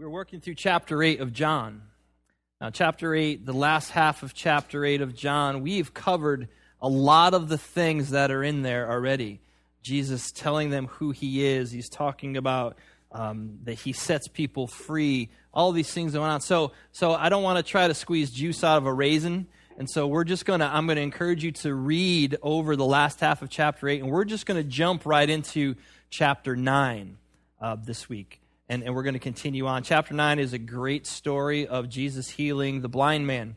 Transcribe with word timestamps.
We're 0.00 0.08
working 0.08 0.40
through 0.40 0.54
chapter 0.54 1.02
8 1.02 1.20
of 1.20 1.30
John. 1.34 1.82
Now, 2.58 2.70
chapter 2.70 3.14
8, 3.14 3.44
the 3.44 3.52
last 3.52 3.90
half 3.90 4.22
of 4.22 4.32
chapter 4.32 4.82
8 4.82 5.02
of 5.02 5.14
John, 5.14 5.60
we've 5.60 5.92
covered 5.92 6.48
a 6.80 6.88
lot 6.88 7.34
of 7.34 7.50
the 7.50 7.58
things 7.58 8.08
that 8.08 8.30
are 8.30 8.42
in 8.42 8.62
there 8.62 8.90
already. 8.90 9.42
Jesus 9.82 10.32
telling 10.32 10.70
them 10.70 10.86
who 10.86 11.10
he 11.10 11.44
is, 11.44 11.70
he's 11.70 11.90
talking 11.90 12.38
about 12.38 12.78
um, 13.12 13.58
that 13.64 13.74
he 13.74 13.92
sets 13.92 14.26
people 14.26 14.66
free, 14.66 15.28
all 15.52 15.70
these 15.70 15.92
things 15.92 16.14
going 16.14 16.30
on. 16.30 16.40
So, 16.40 16.72
so 16.92 17.12
I 17.12 17.28
don't 17.28 17.42
want 17.42 17.58
to 17.58 17.62
try 17.62 17.86
to 17.86 17.92
squeeze 17.92 18.30
juice 18.30 18.64
out 18.64 18.78
of 18.78 18.86
a 18.86 18.94
raisin. 18.94 19.48
And 19.76 19.86
so 19.90 20.06
we're 20.06 20.24
just 20.24 20.46
going 20.46 20.60
to, 20.60 20.66
I'm 20.66 20.86
going 20.86 20.96
to 20.96 21.02
encourage 21.02 21.44
you 21.44 21.52
to 21.52 21.74
read 21.74 22.38
over 22.40 22.74
the 22.74 22.86
last 22.86 23.20
half 23.20 23.42
of 23.42 23.50
chapter 23.50 23.86
8, 23.86 24.00
and 24.00 24.10
we're 24.10 24.24
just 24.24 24.46
going 24.46 24.62
to 24.62 24.66
jump 24.66 25.04
right 25.04 25.28
into 25.28 25.76
chapter 26.08 26.56
9 26.56 27.18
uh, 27.60 27.76
this 27.84 28.08
week 28.08 28.40
and, 28.70 28.84
and 28.84 28.94
we're 28.94 29.02
going 29.02 29.14
to 29.14 29.18
continue 29.18 29.66
on. 29.66 29.82
Chapter 29.82 30.14
9 30.14 30.38
is 30.38 30.52
a 30.52 30.58
great 30.58 31.04
story 31.04 31.66
of 31.66 31.88
Jesus 31.88 32.30
healing 32.30 32.82
the 32.82 32.88
blind 32.88 33.26
man. 33.26 33.56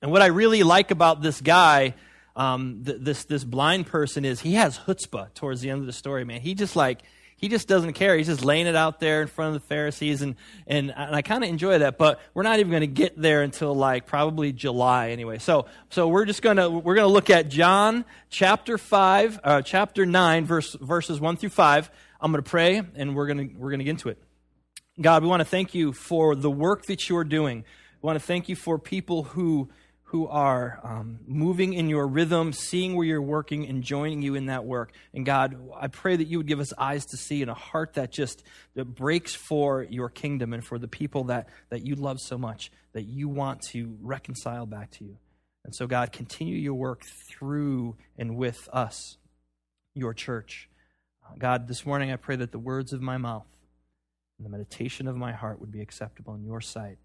And 0.00 0.12
what 0.12 0.22
I 0.22 0.26
really 0.26 0.62
like 0.62 0.92
about 0.92 1.20
this 1.20 1.40
guy, 1.40 1.94
um, 2.36 2.84
th- 2.86 2.98
this, 3.00 3.24
this 3.24 3.42
blind 3.42 3.88
person, 3.88 4.24
is 4.24 4.40
he 4.40 4.54
has 4.54 4.78
chutzpah 4.78 5.34
towards 5.34 5.60
the 5.60 5.70
end 5.70 5.80
of 5.80 5.86
the 5.86 5.92
story, 5.92 6.24
man. 6.24 6.40
He 6.40 6.54
just 6.54 6.76
like, 6.76 7.00
he 7.36 7.48
just 7.48 7.66
doesn't 7.66 7.94
care. 7.94 8.16
He's 8.16 8.28
just 8.28 8.44
laying 8.44 8.68
it 8.68 8.76
out 8.76 9.00
there 9.00 9.22
in 9.22 9.28
front 9.28 9.56
of 9.56 9.60
the 9.60 9.66
Pharisees, 9.66 10.22
and, 10.22 10.36
and, 10.68 10.92
and 10.96 11.16
I 11.16 11.22
kind 11.22 11.42
of 11.42 11.50
enjoy 11.50 11.80
that. 11.80 11.98
But 11.98 12.20
we're 12.32 12.44
not 12.44 12.60
even 12.60 12.70
going 12.70 12.82
to 12.82 12.86
get 12.86 13.20
there 13.20 13.42
until 13.42 13.74
like 13.74 14.06
probably 14.06 14.52
July 14.52 15.10
anyway. 15.10 15.38
So, 15.38 15.66
so 15.90 16.06
we're 16.06 16.26
just 16.26 16.42
going 16.42 16.58
to, 16.58 16.70
we're 16.70 16.94
going 16.94 17.08
to 17.08 17.12
look 17.12 17.28
at 17.28 17.48
John 17.48 18.04
chapter 18.30 18.78
5, 18.78 19.40
uh, 19.42 19.62
chapter 19.62 20.06
9, 20.06 20.44
verse, 20.44 20.74
verses 20.74 21.20
1 21.20 21.38
through 21.38 21.48
5. 21.48 21.90
I'm 22.20 22.30
going 22.30 22.42
to 22.42 22.48
pray, 22.48 22.82
and 22.94 23.16
we're 23.16 23.26
to, 23.32 23.44
we're 23.56 23.70
going 23.70 23.80
to 23.80 23.84
get 23.84 23.90
into 23.90 24.10
it. 24.10 24.18
God, 25.00 25.22
we 25.22 25.28
want 25.28 25.40
to 25.40 25.44
thank 25.44 25.76
you 25.76 25.92
for 25.92 26.34
the 26.34 26.50
work 26.50 26.86
that 26.86 27.08
you're 27.08 27.22
doing. 27.22 27.64
We 28.02 28.06
want 28.06 28.18
to 28.18 28.24
thank 28.24 28.48
you 28.48 28.56
for 28.56 28.80
people 28.80 29.22
who, 29.22 29.68
who 30.02 30.26
are 30.26 30.80
um, 30.82 31.20
moving 31.24 31.72
in 31.74 31.88
your 31.88 32.04
rhythm, 32.08 32.52
seeing 32.52 32.96
where 32.96 33.06
you're 33.06 33.22
working, 33.22 33.68
and 33.68 33.84
joining 33.84 34.22
you 34.22 34.34
in 34.34 34.46
that 34.46 34.64
work. 34.64 34.90
And 35.14 35.24
God, 35.24 35.56
I 35.80 35.86
pray 35.86 36.16
that 36.16 36.26
you 36.26 36.38
would 36.38 36.48
give 36.48 36.58
us 36.58 36.72
eyes 36.76 37.04
to 37.06 37.16
see 37.16 37.42
and 37.42 37.50
a 37.50 37.54
heart 37.54 37.94
that 37.94 38.10
just 38.10 38.42
that 38.74 38.86
breaks 38.86 39.36
for 39.36 39.84
your 39.84 40.08
kingdom 40.08 40.52
and 40.52 40.64
for 40.64 40.80
the 40.80 40.88
people 40.88 41.24
that, 41.24 41.48
that 41.68 41.86
you 41.86 41.94
love 41.94 42.18
so 42.18 42.36
much, 42.36 42.72
that 42.92 43.04
you 43.04 43.28
want 43.28 43.62
to 43.70 43.96
reconcile 44.00 44.66
back 44.66 44.90
to 44.92 45.04
you. 45.04 45.16
And 45.64 45.72
so, 45.76 45.86
God, 45.86 46.10
continue 46.10 46.56
your 46.56 46.74
work 46.74 47.04
through 47.30 47.94
and 48.16 48.36
with 48.36 48.68
us, 48.72 49.16
your 49.94 50.12
church. 50.12 50.68
God, 51.38 51.68
this 51.68 51.86
morning 51.86 52.10
I 52.10 52.16
pray 52.16 52.34
that 52.34 52.50
the 52.50 52.58
words 52.58 52.92
of 52.92 53.00
my 53.00 53.16
mouth 53.16 53.46
and 54.38 54.46
the 54.46 54.50
meditation 54.50 55.08
of 55.08 55.16
my 55.16 55.32
heart 55.32 55.60
would 55.60 55.72
be 55.72 55.80
acceptable 55.80 56.34
in 56.34 56.44
your 56.44 56.60
sight, 56.60 56.98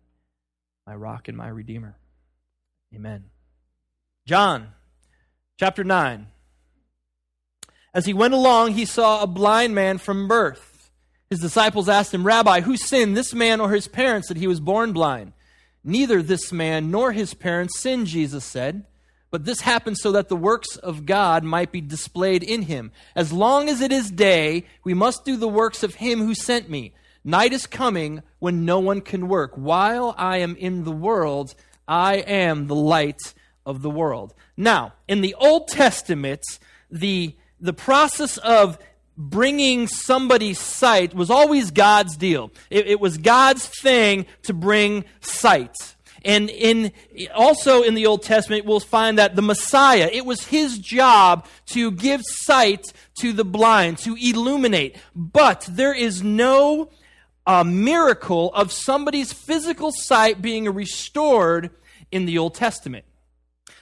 my 0.85 0.95
rock 0.95 1.27
and 1.27 1.37
my 1.37 1.47
redeemer. 1.47 1.97
Amen. 2.95 3.25
John 4.25 4.69
chapter 5.59 5.83
9. 5.83 6.27
As 7.93 8.05
he 8.05 8.13
went 8.13 8.33
along, 8.33 8.73
he 8.73 8.85
saw 8.85 9.21
a 9.21 9.27
blind 9.27 9.75
man 9.75 9.97
from 9.97 10.27
birth. 10.27 10.91
His 11.29 11.39
disciples 11.39 11.89
asked 11.89 12.13
him, 12.13 12.25
Rabbi, 12.25 12.61
who 12.61 12.77
sinned, 12.77 13.17
this 13.17 13.33
man 13.33 13.59
or 13.59 13.71
his 13.71 13.87
parents, 13.87 14.27
that 14.27 14.37
he 14.37 14.47
was 14.47 14.59
born 14.59 14.93
blind? 14.93 15.33
Neither 15.83 16.21
this 16.21 16.51
man 16.51 16.91
nor 16.91 17.11
his 17.11 17.33
parents 17.33 17.79
sinned, 17.79 18.07
Jesus 18.07 18.45
said. 18.45 18.85
But 19.31 19.45
this 19.45 19.61
happened 19.61 19.97
so 19.97 20.11
that 20.11 20.29
the 20.29 20.35
works 20.35 20.75
of 20.77 21.07
God 21.07 21.43
might 21.43 21.71
be 21.71 21.81
displayed 21.81 22.43
in 22.43 22.63
him. 22.63 22.91
As 23.15 23.33
long 23.33 23.67
as 23.67 23.81
it 23.81 23.91
is 23.91 24.11
day, 24.11 24.65
we 24.83 24.93
must 24.93 25.25
do 25.25 25.35
the 25.35 25.47
works 25.47 25.81
of 25.81 25.95
him 25.95 26.19
who 26.19 26.35
sent 26.35 26.69
me. 26.69 26.93
Night 27.23 27.53
is 27.53 27.67
coming 27.67 28.21
when 28.39 28.65
no 28.65 28.79
one 28.79 29.01
can 29.01 29.27
work. 29.27 29.53
While 29.55 30.13
I 30.17 30.37
am 30.37 30.55
in 30.57 30.83
the 30.83 30.91
world, 30.91 31.55
I 31.87 32.15
am 32.15 32.67
the 32.67 32.75
light 32.75 33.33
of 33.65 33.81
the 33.81 33.89
world. 33.89 34.33
Now, 34.57 34.93
in 35.07 35.21
the 35.21 35.35
Old 35.35 35.67
Testament, 35.69 36.43
the, 36.91 37.35
the 37.59 37.73
process 37.73 38.37
of 38.37 38.77
bringing 39.17 39.87
somebody's 39.87 40.59
sight 40.59 41.13
was 41.13 41.29
always 41.29 41.71
God's 41.71 42.17
deal. 42.17 42.51
It, 42.69 42.87
it 42.87 42.99
was 42.99 43.17
God's 43.17 43.65
thing 43.65 44.25
to 44.43 44.53
bring 44.53 45.05
sight. 45.21 45.75
And 46.25 46.49
in 46.49 46.91
also 47.35 47.83
in 47.83 47.95
the 47.95 48.05
Old 48.05 48.23
Testament, 48.23 48.65
we'll 48.65 48.79
find 48.79 49.17
that 49.17 49.35
the 49.35 49.41
Messiah, 49.41 50.09
it 50.11 50.25
was 50.25 50.47
his 50.47 50.79
job 50.79 51.45
to 51.67 51.91
give 51.91 52.21
sight 52.23 52.93
to 53.15 53.33
the 53.33 53.43
blind, 53.43 53.97
to 53.99 54.15
illuminate. 54.15 54.95
But 55.13 55.67
there 55.69 55.93
is 55.93 56.23
no 56.23 56.89
a 57.45 57.63
miracle 57.63 58.53
of 58.53 58.71
somebody's 58.71 59.33
physical 59.33 59.91
sight 59.91 60.41
being 60.41 60.69
restored 60.69 61.71
in 62.11 62.25
the 62.25 62.37
Old 62.37 62.55
Testament. 62.55 63.05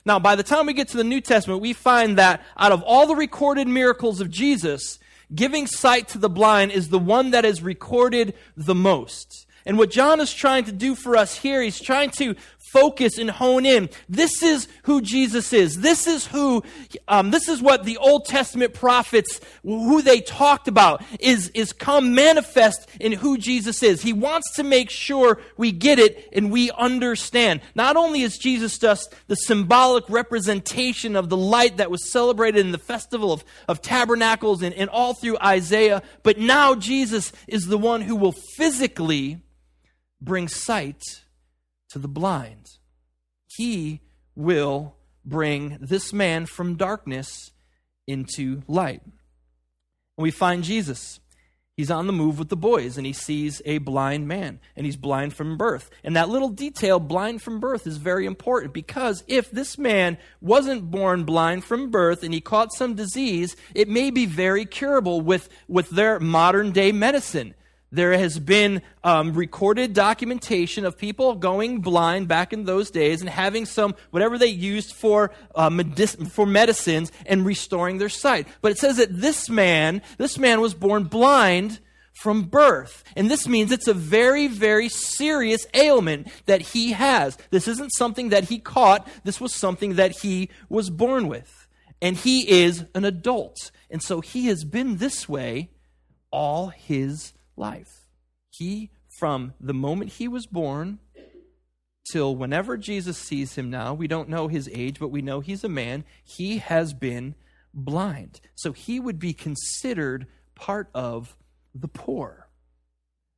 Now, 0.04 0.18
by 0.18 0.36
the 0.36 0.44
time 0.44 0.66
we 0.66 0.74
get 0.74 0.88
to 0.90 0.98
the 0.98 1.04
New 1.04 1.22
Testament, 1.22 1.62
we 1.62 1.74
find 1.74 2.18
that 2.18 2.42
out 2.58 2.72
of 2.72 2.82
all 2.82 3.06
the 3.06 3.16
recorded 3.16 3.68
miracles 3.68 4.20
of 4.20 4.32
Jesus, 4.32 4.98
giving 5.34 5.68
sight 5.68 6.08
to 6.10 6.18
the 6.18 6.30
blind 6.30 6.72
is 6.72 6.90
the 6.90 7.00
one 7.00 7.32
that 7.32 7.46
is 7.46 7.62
recorded 7.62 8.34
the 8.58 8.76
most. 8.76 9.46
And 9.66 9.78
what 9.78 9.92
John 9.92 10.20
is 10.20 10.34
trying 10.34 10.64
to 10.64 10.72
do 10.72 10.96
for 10.96 11.16
us 11.16 11.38
here, 11.38 11.62
he's 11.62 11.80
trying 11.80 12.10
to 12.12 12.36
focus 12.72 13.18
and 13.18 13.30
hone 13.30 13.66
in. 13.66 13.90
This 14.08 14.42
is 14.42 14.68
who 14.84 15.02
Jesus 15.02 15.52
is. 15.54 15.82
This 15.82 16.08
is 16.08 16.28
who, 16.28 16.64
um, 17.08 17.32
this 17.32 17.50
is 17.50 17.62
what 17.62 17.84
the 17.84 17.98
Old 17.98 18.26
Testament 18.26 18.74
prophets, 18.74 19.42
who 19.64 20.02
they 20.02 20.22
talked 20.22 20.68
about, 20.68 21.04
is, 21.20 21.50
is 21.50 21.74
come 21.74 22.16
manifest 22.16 22.88
in 23.00 23.12
who 23.12 23.38
Jesus 23.38 23.84
is. 23.84 24.02
He 24.02 24.14
wants 24.14 24.56
to 24.56 24.64
make 24.64 24.90
sure 24.90 25.42
we 25.58 25.72
get 25.72 26.00
it 26.00 26.30
and 26.32 26.52
we 26.52 26.72
understand. 26.72 27.62
Not 27.76 27.98
only 27.98 28.22
is 28.22 28.38
Jesus 28.38 28.78
just 28.78 29.14
the 29.28 29.36
symbolic 29.36 30.10
representation 30.10 31.16
of 31.16 31.30
the 31.30 31.38
light 31.38 31.78
that 31.78 31.92
was 31.92 32.12
celebrated 32.12 32.66
in 32.66 32.72
the 32.72 32.78
festival 32.78 33.34
of, 33.34 33.44
of 33.68 33.82
tabernacles 33.82 34.62
and, 34.62 34.74
and 34.76 34.90
all 34.90 35.14
through 35.14 35.38
Isaiah, 35.40 36.02
but 36.24 36.38
now 36.38 36.76
Jesus 36.76 37.34
is 37.48 37.68
the 37.68 37.78
one 37.78 38.02
who 38.02 38.16
will 38.16 38.36
physically 38.56 39.42
bring 40.22 40.48
sight 40.48 41.02
to 41.92 42.00
the 42.00 42.08
blind. 42.08 42.68
He 43.48 44.02
will 44.36 44.96
bring 45.26 45.78
this 45.82 46.14
man 46.14 46.46
from 46.46 46.76
darkness 46.76 47.52
into 48.08 48.64
light. 48.68 49.02
And 49.04 50.24
we 50.24 50.32
find 50.32 50.64
Jesus. 50.64 51.20
He's 51.78 51.90
on 51.90 52.06
the 52.06 52.14
move 52.14 52.38
with 52.38 52.50
the 52.50 52.58
boys 52.58 52.98
and 52.98 53.08
he 53.08 53.14
sees 53.14 53.62
a 53.66 53.80
blind 53.80 54.28
man 54.28 54.60
and 54.76 54.86
he's 54.86 54.98
blind 54.98 55.34
from 55.34 55.58
birth. 55.58 55.90
And 56.04 56.16
that 56.16 56.30
little 56.30 56.50
detail, 56.50 57.00
blind 57.00 57.42
from 57.42 57.60
birth, 57.60 57.88
is 57.88 57.98
very 57.98 58.26
important 58.26 58.74
because 58.74 59.24
if 59.28 59.50
this 59.50 59.78
man 59.78 60.18
wasn't 60.42 60.92
born 60.92 61.24
blind 61.24 61.64
from 61.64 61.90
birth 61.90 62.24
and 62.24 62.34
he 62.34 62.42
caught 62.42 62.74
some 62.74 62.94
disease, 62.94 63.56
it 63.74 63.88
may 63.88 64.12
be 64.12 64.26
very 64.26 64.66
curable 64.66 65.22
with, 65.22 65.50
with 65.68 65.90
their 65.90 66.20
modern 66.20 66.72
day 66.72 66.92
medicine. 66.92 67.56
There 67.94 68.18
has 68.18 68.40
been 68.40 68.82
um, 69.04 69.34
recorded 69.34 69.94
documentation 69.94 70.86
of 70.86 70.98
people 70.98 71.36
going 71.36 71.82
blind 71.82 72.30
back 72.30 72.54
in 72.54 72.64
those 72.64 72.90
days 72.90 73.20
and 73.20 73.30
having 73.30 73.66
some, 73.66 73.96
whatever 74.12 74.38
they 74.38 74.48
used 74.48 74.94
for, 74.94 75.32
uh, 75.56 75.70
medic- 75.70 76.32
for 76.32 76.46
medicines 76.46 77.12
and 77.26 77.46
restoring 77.46 77.98
their 77.98 78.08
sight. 78.08 78.48
But 78.62 78.72
it 78.72 78.78
says 78.78 78.96
that 78.98 79.20
this 79.20 79.50
man, 79.50 80.02
this 80.18 80.38
man 80.38 80.62
was 80.62 80.74
born 80.74 81.04
blind 81.04 81.80
from 82.14 82.44
birth. 82.44 83.04
And 83.16 83.30
this 83.30 83.46
means 83.46 83.72
it's 83.72 83.90
a 83.90 83.94
very, 83.94 84.48
very 84.48 84.88
serious 84.88 85.66
ailment 85.74 86.28
that 86.46 86.62
he 86.62 86.94
has. 86.94 87.38
This 87.50 87.68
isn't 87.68 87.94
something 87.98 88.30
that 88.30 88.46
he 88.46 88.60
caught, 88.60 89.06
this 89.26 89.42
was 89.42 89.54
something 89.54 89.96
that 89.96 90.20
he 90.22 90.50
was 90.70 90.90
born 90.90 91.28
with. 91.28 91.68
And 92.02 92.16
he 92.16 92.64
is 92.64 92.86
an 92.96 93.04
adult. 93.04 93.72
And 93.90 94.02
so 94.02 94.22
he 94.22 94.48
has 94.48 94.64
been 94.64 94.98
this 94.98 95.28
way 95.28 95.72
all 96.32 96.70
his 96.70 97.34
life. 97.56 98.08
He, 98.50 98.92
from 99.20 99.54
the 99.60 99.74
moment 99.74 100.14
he 100.14 100.28
was 100.28 100.46
born 100.46 101.00
till 102.12 102.36
whenever 102.36 102.78
Jesus 102.78 103.18
sees 103.18 103.56
him 103.56 103.70
now, 103.70 103.94
we 103.94 104.08
don't 104.08 104.30
know 104.30 104.48
his 104.48 104.70
age, 104.74 105.00
but 105.00 105.10
we 105.10 105.22
know 105.22 105.40
he's 105.40 105.64
a 105.64 105.70
man, 105.70 106.04
he 106.24 106.58
has 106.58 106.94
been 106.94 107.36
blind. 107.74 108.42
So 108.56 108.72
he 108.72 109.00
would 109.00 109.20
be 109.20 109.34
considered 109.34 110.28
part 110.56 110.90
of 110.94 111.36
the 111.74 111.88
poor. 111.88 112.48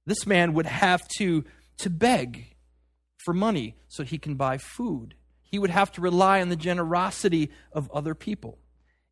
This 0.06 0.26
man 0.26 0.54
would 0.54 0.66
have 0.66 1.08
to, 1.18 1.44
to 1.78 1.90
beg 1.90 2.56
for 3.24 3.34
money 3.34 3.76
so 3.88 4.04
he 4.04 4.18
can 4.18 4.36
buy 4.36 4.58
food. 4.58 5.16
He 5.42 5.60
would 5.60 5.70
have 5.70 5.92
to 5.94 6.02
rely 6.02 6.42
on 6.42 6.50
the 6.50 6.56
generosity 6.56 7.52
of 7.72 7.90
other 7.92 8.16
people. 8.16 8.58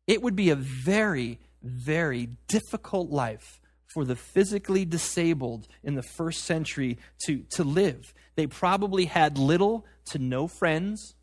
It 0.06 0.22
would 0.22 0.36
be 0.36 0.50
a 0.50 0.56
very, 0.56 1.38
very 1.62 2.30
difficult 2.48 3.10
life 3.10 3.60
for 3.92 4.04
the 4.04 4.16
physically 4.16 4.84
disabled 4.84 5.68
in 5.82 5.94
the 5.94 6.02
first 6.02 6.44
century 6.44 6.98
to, 7.26 7.44
to 7.50 7.64
live. 7.64 8.14
They 8.36 8.46
probably 8.46 9.06
had 9.06 9.38
little 9.38 9.86
to 10.06 10.18
no 10.18 10.48
friends. 10.48 11.14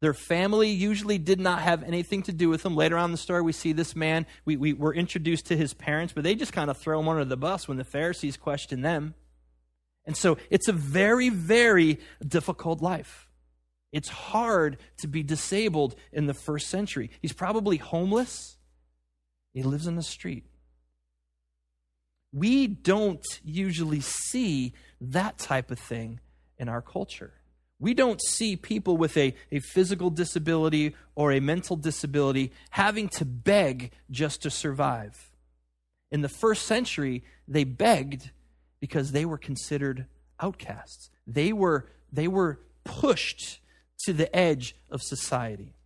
Their 0.00 0.14
family 0.14 0.70
usually 0.70 1.18
did 1.18 1.40
not 1.40 1.62
have 1.62 1.82
anything 1.82 2.22
to 2.24 2.32
do 2.32 2.48
with 2.48 2.62
them. 2.62 2.76
Later 2.76 2.98
on 2.98 3.06
in 3.06 3.12
the 3.12 3.16
story, 3.16 3.42
we 3.42 3.52
see 3.52 3.72
this 3.72 3.96
man. 3.96 4.26
We, 4.44 4.56
we 4.56 4.72
were 4.72 4.94
introduced 4.94 5.46
to 5.46 5.56
his 5.56 5.72
parents, 5.74 6.12
but 6.12 6.24
they 6.24 6.34
just 6.34 6.52
kind 6.52 6.70
of 6.70 6.76
throw 6.76 7.00
him 7.00 7.08
under 7.08 7.24
the 7.24 7.36
bus 7.36 7.66
when 7.66 7.78
the 7.78 7.84
Pharisees 7.84 8.36
question 8.36 8.82
them. 8.82 9.14
And 10.04 10.16
so 10.16 10.36
it's 10.50 10.68
a 10.68 10.72
very, 10.72 11.30
very 11.30 11.98
difficult 12.26 12.82
life. 12.82 13.28
It's 13.92 14.08
hard 14.08 14.78
to 14.98 15.06
be 15.06 15.22
disabled 15.22 15.94
in 16.12 16.26
the 16.26 16.34
first 16.34 16.68
century. 16.68 17.10
He's 17.22 17.32
probably 17.32 17.76
homeless. 17.76 18.58
He 19.52 19.62
lives 19.62 19.86
in 19.86 19.96
the 19.96 20.02
street. 20.02 20.44
We 22.34 22.66
don't 22.66 23.24
usually 23.44 24.00
see 24.00 24.72
that 25.00 25.38
type 25.38 25.70
of 25.70 25.78
thing 25.78 26.18
in 26.58 26.68
our 26.68 26.82
culture. 26.82 27.32
We 27.78 27.94
don't 27.94 28.20
see 28.20 28.56
people 28.56 28.96
with 28.96 29.16
a, 29.16 29.36
a 29.52 29.60
physical 29.60 30.10
disability 30.10 30.96
or 31.14 31.30
a 31.30 31.38
mental 31.38 31.76
disability 31.76 32.50
having 32.70 33.08
to 33.10 33.24
beg 33.24 33.92
just 34.10 34.42
to 34.42 34.50
survive. 34.50 35.30
In 36.10 36.22
the 36.22 36.28
first 36.28 36.66
century, 36.66 37.22
they 37.46 37.62
begged 37.62 38.32
because 38.80 39.12
they 39.12 39.24
were 39.24 39.38
considered 39.38 40.06
outcasts. 40.40 41.10
They 41.28 41.52
were, 41.52 41.88
they 42.12 42.26
were 42.26 42.58
pushed 42.82 43.60
to 44.06 44.12
the 44.12 44.34
edge 44.34 44.74
of 44.90 45.02
society. 45.02 45.76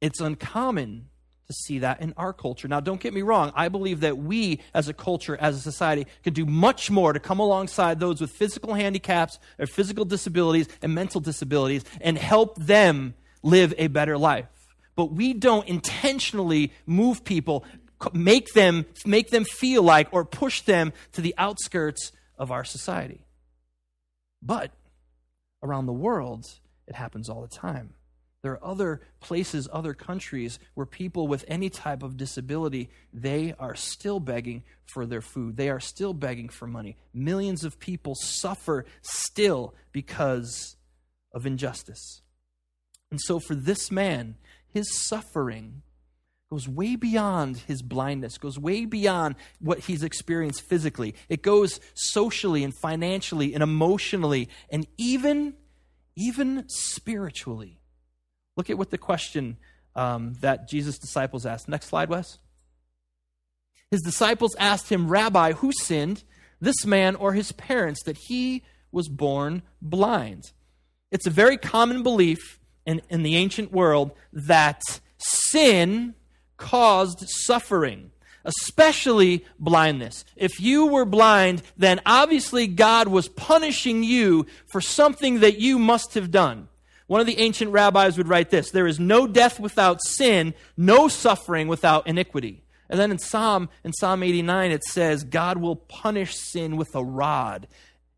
It's 0.00 0.20
uncommon 0.20 1.10
to 1.48 1.54
see 1.54 1.78
that 1.78 2.02
in 2.02 2.12
our 2.18 2.34
culture. 2.34 2.68
Now, 2.68 2.80
don't 2.80 3.00
get 3.00 3.14
me 3.14 3.22
wrong. 3.22 3.52
I 3.54 3.68
believe 3.68 4.00
that 4.00 4.18
we, 4.18 4.60
as 4.74 4.88
a 4.88 4.92
culture, 4.92 5.34
as 5.40 5.56
a 5.56 5.60
society, 5.60 6.06
can 6.22 6.34
do 6.34 6.44
much 6.44 6.90
more 6.90 7.14
to 7.14 7.20
come 7.20 7.40
alongside 7.40 8.00
those 8.00 8.20
with 8.20 8.30
physical 8.30 8.74
handicaps 8.74 9.38
or 9.58 9.66
physical 9.66 10.04
disabilities 10.04 10.68
and 10.82 10.94
mental 10.94 11.22
disabilities 11.22 11.86
and 12.02 12.18
help 12.18 12.56
them 12.56 13.14
live 13.42 13.72
a 13.78 13.86
better 13.86 14.18
life. 14.18 14.46
But 14.94 15.12
we 15.12 15.32
don't 15.32 15.66
intentionally 15.66 16.70
move 16.84 17.24
people, 17.24 17.64
make 18.12 18.52
them, 18.52 18.84
make 19.06 19.30
them 19.30 19.44
feel 19.44 19.82
like 19.82 20.08
or 20.12 20.26
push 20.26 20.60
them 20.60 20.92
to 21.12 21.22
the 21.22 21.34
outskirts 21.38 22.12
of 22.36 22.50
our 22.50 22.64
society. 22.64 23.24
But 24.42 24.70
around 25.62 25.86
the 25.86 25.92
world, 25.94 26.44
it 26.86 26.94
happens 26.94 27.30
all 27.30 27.40
the 27.40 27.48
time. 27.48 27.94
There 28.48 28.54
are 28.54 28.64
other 28.70 29.02
places, 29.20 29.68
other 29.70 29.92
countries 29.92 30.58
where 30.72 30.86
people 30.86 31.28
with 31.28 31.44
any 31.48 31.68
type 31.68 32.02
of 32.02 32.16
disability, 32.16 32.88
they 33.12 33.54
are 33.58 33.74
still 33.74 34.20
begging 34.20 34.62
for 34.86 35.04
their 35.04 35.20
food. 35.20 35.58
They 35.58 35.68
are 35.68 35.80
still 35.80 36.14
begging 36.14 36.48
for 36.48 36.66
money. 36.66 36.96
Millions 37.12 37.62
of 37.62 37.78
people 37.78 38.14
suffer 38.14 38.86
still 39.02 39.74
because 39.92 40.76
of 41.34 41.44
injustice. 41.44 42.22
And 43.10 43.20
so 43.20 43.38
for 43.38 43.54
this 43.54 43.90
man, 43.90 44.36
his 44.72 44.98
suffering 44.98 45.82
goes 46.50 46.66
way 46.66 46.96
beyond 46.96 47.58
his 47.58 47.82
blindness, 47.82 48.38
goes 48.38 48.58
way 48.58 48.86
beyond 48.86 49.34
what 49.60 49.80
he's 49.80 50.02
experienced 50.02 50.62
physically. 50.62 51.14
It 51.28 51.42
goes 51.42 51.80
socially 51.92 52.64
and 52.64 52.72
financially 52.80 53.52
and 53.52 53.62
emotionally 53.62 54.48
and 54.70 54.86
even 54.96 55.52
even 56.16 56.64
spiritually. 56.66 57.77
Look 58.58 58.70
at 58.70 58.76
what 58.76 58.90
the 58.90 58.98
question 58.98 59.56
um, 59.94 60.34
that 60.40 60.68
Jesus' 60.68 60.98
disciples 60.98 61.46
asked. 61.46 61.68
Next 61.68 61.86
slide, 61.86 62.08
Wes. 62.08 62.38
His 63.88 64.02
disciples 64.02 64.56
asked 64.58 64.90
him, 64.90 65.08
Rabbi, 65.08 65.52
who 65.52 65.70
sinned, 65.72 66.24
this 66.60 66.84
man 66.84 67.14
or 67.14 67.34
his 67.34 67.52
parents, 67.52 68.02
that 68.02 68.18
he 68.26 68.64
was 68.90 69.08
born 69.08 69.62
blind? 69.80 70.50
It's 71.12 71.26
a 71.26 71.30
very 71.30 71.56
common 71.56 72.02
belief 72.02 72.58
in, 72.84 73.00
in 73.08 73.22
the 73.22 73.36
ancient 73.36 73.70
world 73.70 74.10
that 74.32 74.82
sin 75.18 76.16
caused 76.56 77.28
suffering, 77.28 78.10
especially 78.44 79.44
blindness. 79.60 80.24
If 80.34 80.60
you 80.60 80.86
were 80.86 81.04
blind, 81.04 81.62
then 81.76 82.00
obviously 82.04 82.66
God 82.66 83.06
was 83.06 83.28
punishing 83.28 84.02
you 84.02 84.46
for 84.66 84.80
something 84.80 85.38
that 85.40 85.60
you 85.60 85.78
must 85.78 86.14
have 86.14 86.32
done. 86.32 86.66
One 87.08 87.20
of 87.20 87.26
the 87.26 87.38
ancient 87.38 87.72
rabbis 87.72 88.16
would 88.16 88.28
write 88.28 88.50
this 88.50 88.70
There 88.70 88.86
is 88.86 89.00
no 89.00 89.26
death 89.26 89.58
without 89.58 90.00
sin, 90.04 90.54
no 90.76 91.08
suffering 91.08 91.66
without 91.66 92.06
iniquity. 92.06 92.62
And 92.88 92.98
then 92.98 93.10
in 93.10 93.18
Psalm, 93.18 93.68
in 93.84 93.92
Psalm 93.92 94.22
89, 94.22 94.70
it 94.70 94.84
says, 94.84 95.24
God 95.24 95.58
will 95.58 95.76
punish 95.76 96.36
sin 96.36 96.76
with 96.76 96.94
a 96.94 97.04
rod 97.04 97.66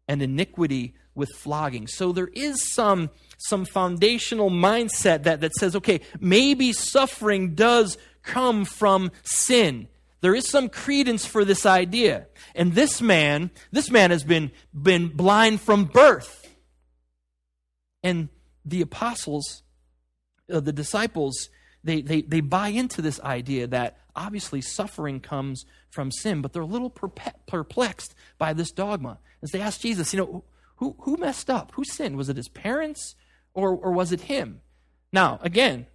and 0.07 0.23
iniquity 0.23 0.95
with 1.15 1.31
flogging. 1.35 1.87
So 1.87 2.13
there 2.13 2.31
is 2.33 2.73
some, 2.73 3.11
some 3.39 3.65
foundational 3.65 4.51
mindset 4.51 5.25
that, 5.25 5.41
that 5.41 5.55
says, 5.55 5.75
okay, 5.77 6.01
maybe 6.21 6.73
suffering 6.73 7.55
does 7.55 7.99
come 8.23 8.65
from 8.65 9.11
sin. 9.25 9.89
There 10.21 10.35
is 10.35 10.49
some 10.49 10.69
credence 10.69 11.25
for 11.25 11.45
this 11.45 11.67
idea. 11.67 12.27
And 12.55 12.75
this 12.75 13.01
man, 13.01 13.51
this 13.73 13.91
man 13.91 14.11
has 14.11 14.23
been, 14.23 14.53
been 14.73 15.09
blind 15.09 15.61
from 15.61 15.87
birth. 15.87 16.49
And 18.03 18.29
the 18.65 18.81
apostles, 18.83 19.62
uh, 20.53 20.61
the 20.61 20.73
disciples, 20.73 21.49
they, 21.83 22.03
they, 22.03 22.23
they 22.23 22.41
buy 22.41 22.69
into 22.69 23.01
this 23.01 23.21
idea 23.21 23.67
that 23.69 23.99
obviously 24.15 24.61
suffering 24.61 25.21
comes 25.21 25.65
from 25.91 26.11
sin, 26.11 26.43
but 26.43 26.53
they're 26.53 26.62
a 26.62 26.67
little 26.67 26.91
perplexed 26.91 28.15
by 28.39 28.53
this 28.53 28.71
dogma. 28.71 29.19
As 29.43 29.51
they 29.51 29.61
ask 29.61 29.81
Jesus, 29.81 30.12
you 30.12 30.19
know, 30.19 30.45
who, 30.77 30.97
who 31.01 31.17
messed 31.17 31.51
up? 31.51 31.73
Who 31.75 31.85
sinned? 31.85 32.17
Was 32.17 32.29
it 32.29 32.37
his 32.37 32.49
parents 32.49 33.15
or, 33.55 33.71
or 33.71 33.93
was 33.93 34.12
it 34.12 34.23
him? 34.23 34.61
Now, 35.13 35.39
again, 35.43 35.87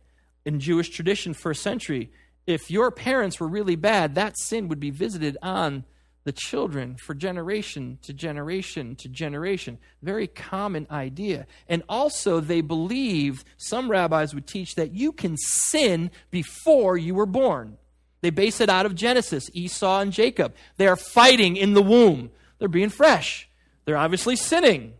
in 0.46 0.60
Jewish 0.60 0.90
tradition, 0.90 1.34
first 1.34 1.62
century, 1.62 2.12
if 2.46 2.70
your 2.70 2.92
parents 2.92 3.40
were 3.40 3.48
really 3.48 3.76
bad, 3.76 4.16
that 4.16 4.38
sin 4.38 4.68
would 4.68 4.80
be 4.80 4.92
visited 4.92 5.38
on 5.42 5.86
the 6.25 6.31
children 6.31 6.95
for 6.98 7.13
generation 7.13 8.00
to 8.01 8.12
generation 8.12 8.95
to 8.95 9.07
generation. 9.07 9.77
Very 10.01 10.27
common 10.27 10.88
idea. 10.92 11.45
And 11.69 11.83
also, 11.88 12.39
they 12.39 12.62
believe, 12.62 13.45
some 13.57 13.89
rabbis 13.89 14.33
would 14.33 14.48
teach 14.48 14.75
that 14.75 14.92
you 14.92 15.12
can 15.12 15.38
sin 15.38 16.12
before 16.31 16.98
you 16.98 17.13
were 17.13 17.27
born. 17.27 17.77
They 18.22 18.31
base 18.31 18.60
it 18.60 18.69
out 18.69 18.88
of 18.88 18.95
Genesis, 18.95 19.51
Esau 19.54 20.00
and 20.01 20.12
Jacob. 20.12 20.56
They 20.77 20.88
are 20.88 20.95
fighting 20.95 21.57
in 21.57 21.74
the 21.74 21.83
womb, 21.83 22.31
they're 22.57 22.68
being 22.68 22.89
fresh. 22.89 23.48
They're 23.86 23.98
obviously 23.98 24.36
sinning. 24.36 24.94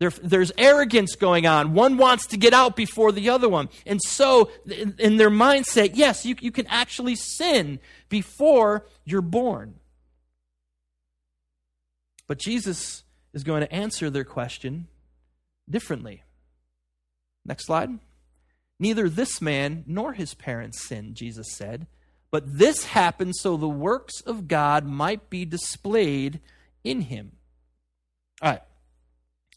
There, 0.00 0.10
there's 0.10 0.50
arrogance 0.58 1.14
going 1.14 1.46
on. 1.46 1.74
One 1.74 1.96
wants 1.96 2.26
to 2.28 2.36
get 2.36 2.52
out 2.52 2.74
before 2.74 3.12
the 3.12 3.28
other 3.28 3.48
one. 3.48 3.68
And 3.86 4.00
so, 4.02 4.50
in, 4.66 4.96
in 4.98 5.16
their 5.16 5.30
mindset, 5.30 5.90
yes, 5.94 6.26
you, 6.26 6.34
you 6.40 6.50
can 6.50 6.66
actually 6.66 7.14
sin 7.14 7.78
before 8.08 8.86
you're 9.04 9.20
born. 9.20 9.74
But 12.30 12.38
Jesus 12.38 13.02
is 13.32 13.42
going 13.42 13.62
to 13.62 13.72
answer 13.72 14.08
their 14.08 14.22
question 14.22 14.86
differently. 15.68 16.22
Next 17.44 17.66
slide. 17.66 17.90
Neither 18.78 19.08
this 19.08 19.42
man 19.42 19.82
nor 19.84 20.12
his 20.12 20.34
parents 20.34 20.80
sinned, 20.80 21.16
Jesus 21.16 21.48
said, 21.56 21.88
but 22.30 22.44
this 22.46 22.84
happened 22.84 23.34
so 23.34 23.56
the 23.56 23.68
works 23.68 24.20
of 24.20 24.46
God 24.46 24.86
might 24.86 25.28
be 25.28 25.44
displayed 25.44 26.38
in 26.84 27.00
him. 27.00 27.32
All 28.40 28.50
right. 28.52 28.62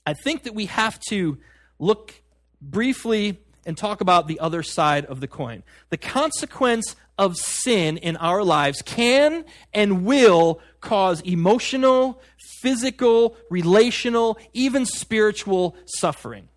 I 0.08 0.16
think 0.16 0.42
that 0.42 0.56
we 0.56 0.66
have 0.66 1.00
to 1.10 1.38
look 1.78 2.24
briefly 2.60 3.40
and 3.66 3.78
talk 3.78 4.02
about 4.02 4.28
the 4.28 4.40
other 4.40 4.64
side 4.64 5.06
of 5.06 5.20
the 5.20 5.28
coin. 5.28 5.64
The 5.90 5.98
consequence 5.98 6.96
of 7.18 7.38
sin 7.38 7.98
in 7.98 8.18
our 8.18 8.44
lives 8.44 8.82
can 8.82 9.46
and 9.74 10.06
will 10.06 10.60
cause 10.82 11.22
emotional, 11.22 12.22
physical, 12.62 13.38
relational, 13.50 14.38
even 14.54 14.86
spiritual 14.86 15.76
suffering. 15.86 16.50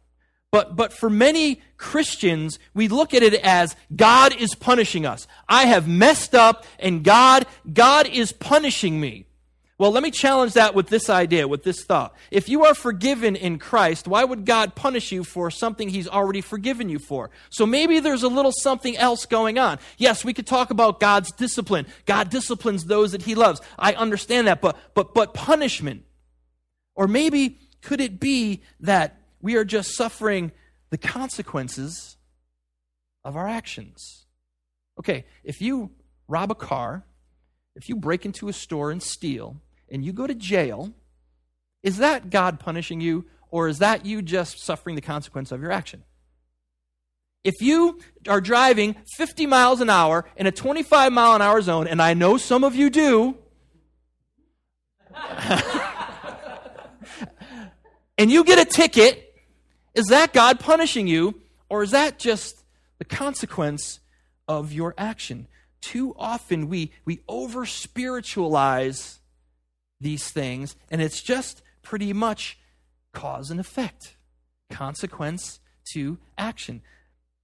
But, 0.51 0.77
but 0.77 0.93
for 0.93 1.11
many 1.11 1.61
Christians, 1.77 2.59
we 2.73 2.89
look 2.89 3.13
at 3.13 3.23
it 3.23 3.35
as 3.35 3.77
God 3.95 4.35
is 4.35 4.55
punishing 4.55 5.05
us. 5.05 5.27
I 5.49 5.67
have 5.67 5.87
messed 5.87 6.35
up 6.35 6.65
and 6.79 7.05
God, 7.05 7.47
God 7.73 8.07
is 8.07 8.33
punishing 8.33 8.99
me. 9.01 9.27
Well, 9.79 9.91
let 9.91 10.03
me 10.03 10.11
challenge 10.11 10.55
that 10.55 10.75
with 10.75 10.89
this 10.89 11.11
idea, 11.11 11.47
with 11.47 11.63
this 11.63 11.85
thought. 11.85 12.15
If 12.31 12.49
you 12.49 12.65
are 12.65 12.75
forgiven 12.75 13.37
in 13.37 13.59
Christ, 13.59 14.09
why 14.09 14.25
would 14.25 14.47
God 14.47 14.75
punish 14.75 15.13
you 15.13 15.23
for 15.23 15.51
something 15.51 15.91
He's 15.91 16.09
already 16.09 16.41
forgiven 16.41 16.89
you 16.89 16.99
for? 16.99 17.31
So 17.51 17.67
maybe 17.67 18.01
there's 18.01 18.23
a 18.23 18.29
little 18.29 18.53
something 18.53 18.97
else 18.97 19.27
going 19.27 19.59
on. 19.59 19.79
Yes, 19.99 20.25
we 20.25 20.33
could 20.33 20.47
talk 20.47 20.71
about 20.71 20.99
God's 20.99 21.31
discipline. 21.31 21.87
God 22.07 22.31
disciplines 22.31 22.87
those 22.87 23.13
that 23.13 23.23
He 23.23 23.35
loves. 23.35 23.61
I 23.79 23.93
understand 23.93 24.47
that, 24.47 24.63
but, 24.63 24.79
but, 24.95 25.13
but 25.13 25.35
punishment. 25.35 26.05
Or 26.95 27.07
maybe 27.07 27.59
could 27.83 28.01
it 28.01 28.19
be 28.19 28.63
that 28.81 29.21
we 29.43 29.57
are 29.57 29.65
just 29.65 29.95
suffering 29.95 30.53
the 30.89 30.97
consequences 30.97 32.17
of 33.25 33.37
our 33.37 33.47
actions? 33.47 34.25
Okay, 34.99 35.27
if 35.45 35.61
you 35.61 35.91
rob 36.29 36.51
a 36.51 36.55
car, 36.55 37.05
if 37.75 37.91
you 37.91 37.97
break 37.97 38.25
into 38.25 38.49
a 38.49 38.55
store 38.55 38.91
and 38.91 39.03
steal, 39.03 39.61
and 39.91 40.05
you 40.05 40.13
go 40.13 40.27
to 40.27 40.35
jail, 40.35 40.93
is 41.83 41.99
that 41.99 42.31
God 42.31 42.59
punishing 42.59 43.01
you, 43.01 43.27
or 43.51 43.69
is 43.69 43.79
that 43.79 44.05
you 44.05 44.23
just 44.23 44.59
suffering 44.59 44.97
the 44.97 45.03
consequence 45.03 45.53
of 45.53 45.61
your 45.61 45.71
action? 45.73 46.03
If 47.45 47.63
you 47.63 48.01
are 48.29 48.41
driving 48.41 48.97
50 49.17 49.47
miles 49.47 49.81
an 49.81 49.89
hour 49.89 50.25
in 50.37 50.49
a 50.49 50.53
25 50.53 51.13
mile 51.13 51.37
an 51.37 51.43
hour 51.43 51.63
zone, 51.63 51.87
and 51.87 52.03
I 52.03 52.13
know 52.15 52.39
some 52.39 52.65
of 52.65 52.75
you 52.75 52.91
do, 52.91 53.37
and 58.19 58.33
you 58.33 58.43
get 58.43 58.59
a 58.59 58.65
ticket, 58.65 59.33
is 59.95 60.07
that 60.07 60.33
God 60.33 60.59
punishing 60.59 61.07
you, 61.07 61.41
or 61.69 61.85
is 61.85 61.93
that 61.93 62.19
just 62.19 62.65
the 62.99 63.05
consequence 63.05 64.01
of 64.49 64.73
your 64.73 64.95
action? 64.99 65.47
Too 65.81 66.17
often 66.19 66.69
we, 66.69 66.91
we 67.05 67.21
over 67.29 67.65
spiritualize 67.65 69.21
these 70.01 70.31
things, 70.31 70.77
and 70.91 71.01
it's 71.01 71.23
just 71.23 71.63
pretty 71.83 72.13
much 72.13 72.59
cause 73.13 73.51
and 73.51 73.61
effect, 73.61 74.17
consequence 74.71 75.61
to 75.93 76.19
action. 76.37 76.83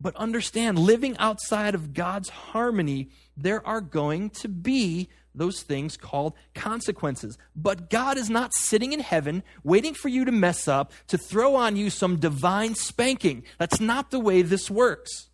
But 0.00 0.16
understand, 0.16 0.78
living 0.78 1.16
outside 1.18 1.75
of 1.75 1.94
God's 1.94 2.28
harmony, 2.28 3.11
there 3.37 3.64
are 3.66 3.80
going 3.80 4.30
to 4.30 4.49
be 4.49 5.09
those 5.35 5.62
things 5.62 5.97
called 5.97 6.35
consequences. 6.54 7.38
But 7.54 7.88
God 7.88 8.18
is 8.18 8.28
not 8.28 8.52
sitting 8.54 8.92
in 8.92 9.00
heaven 9.00 9.42
waiting 9.64 9.94
for 9.94 10.09
you 10.09 10.25
to 10.25 10.32
mess 10.32 10.68
up 10.68 10.92
to 11.06 11.16
throw 11.16 11.54
on 11.54 11.76
you 11.76 11.88
some 11.88 12.18
divine 12.18 12.75
spanking. 12.75 13.44
That's 13.59 13.80
not 13.80 14.11
the 14.11 14.21
way 14.21 14.42
this 14.42 14.71
works. 14.71 15.28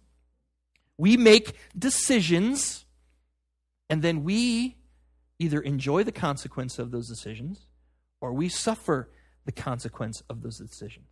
We 0.96 1.16
make 1.16 1.54
decisions, 1.76 2.84
and 3.88 4.02
then 4.02 4.24
we 4.24 4.76
either 5.38 5.60
enjoy 5.60 6.02
the 6.04 6.12
consequence 6.12 6.78
of 6.78 6.90
those 6.90 7.08
decisions 7.08 7.66
or 8.20 8.32
we 8.32 8.48
suffer 8.48 9.10
the 9.44 9.52
consequence 9.52 10.22
of 10.28 10.42
those 10.42 10.58
decisions. 10.58 11.06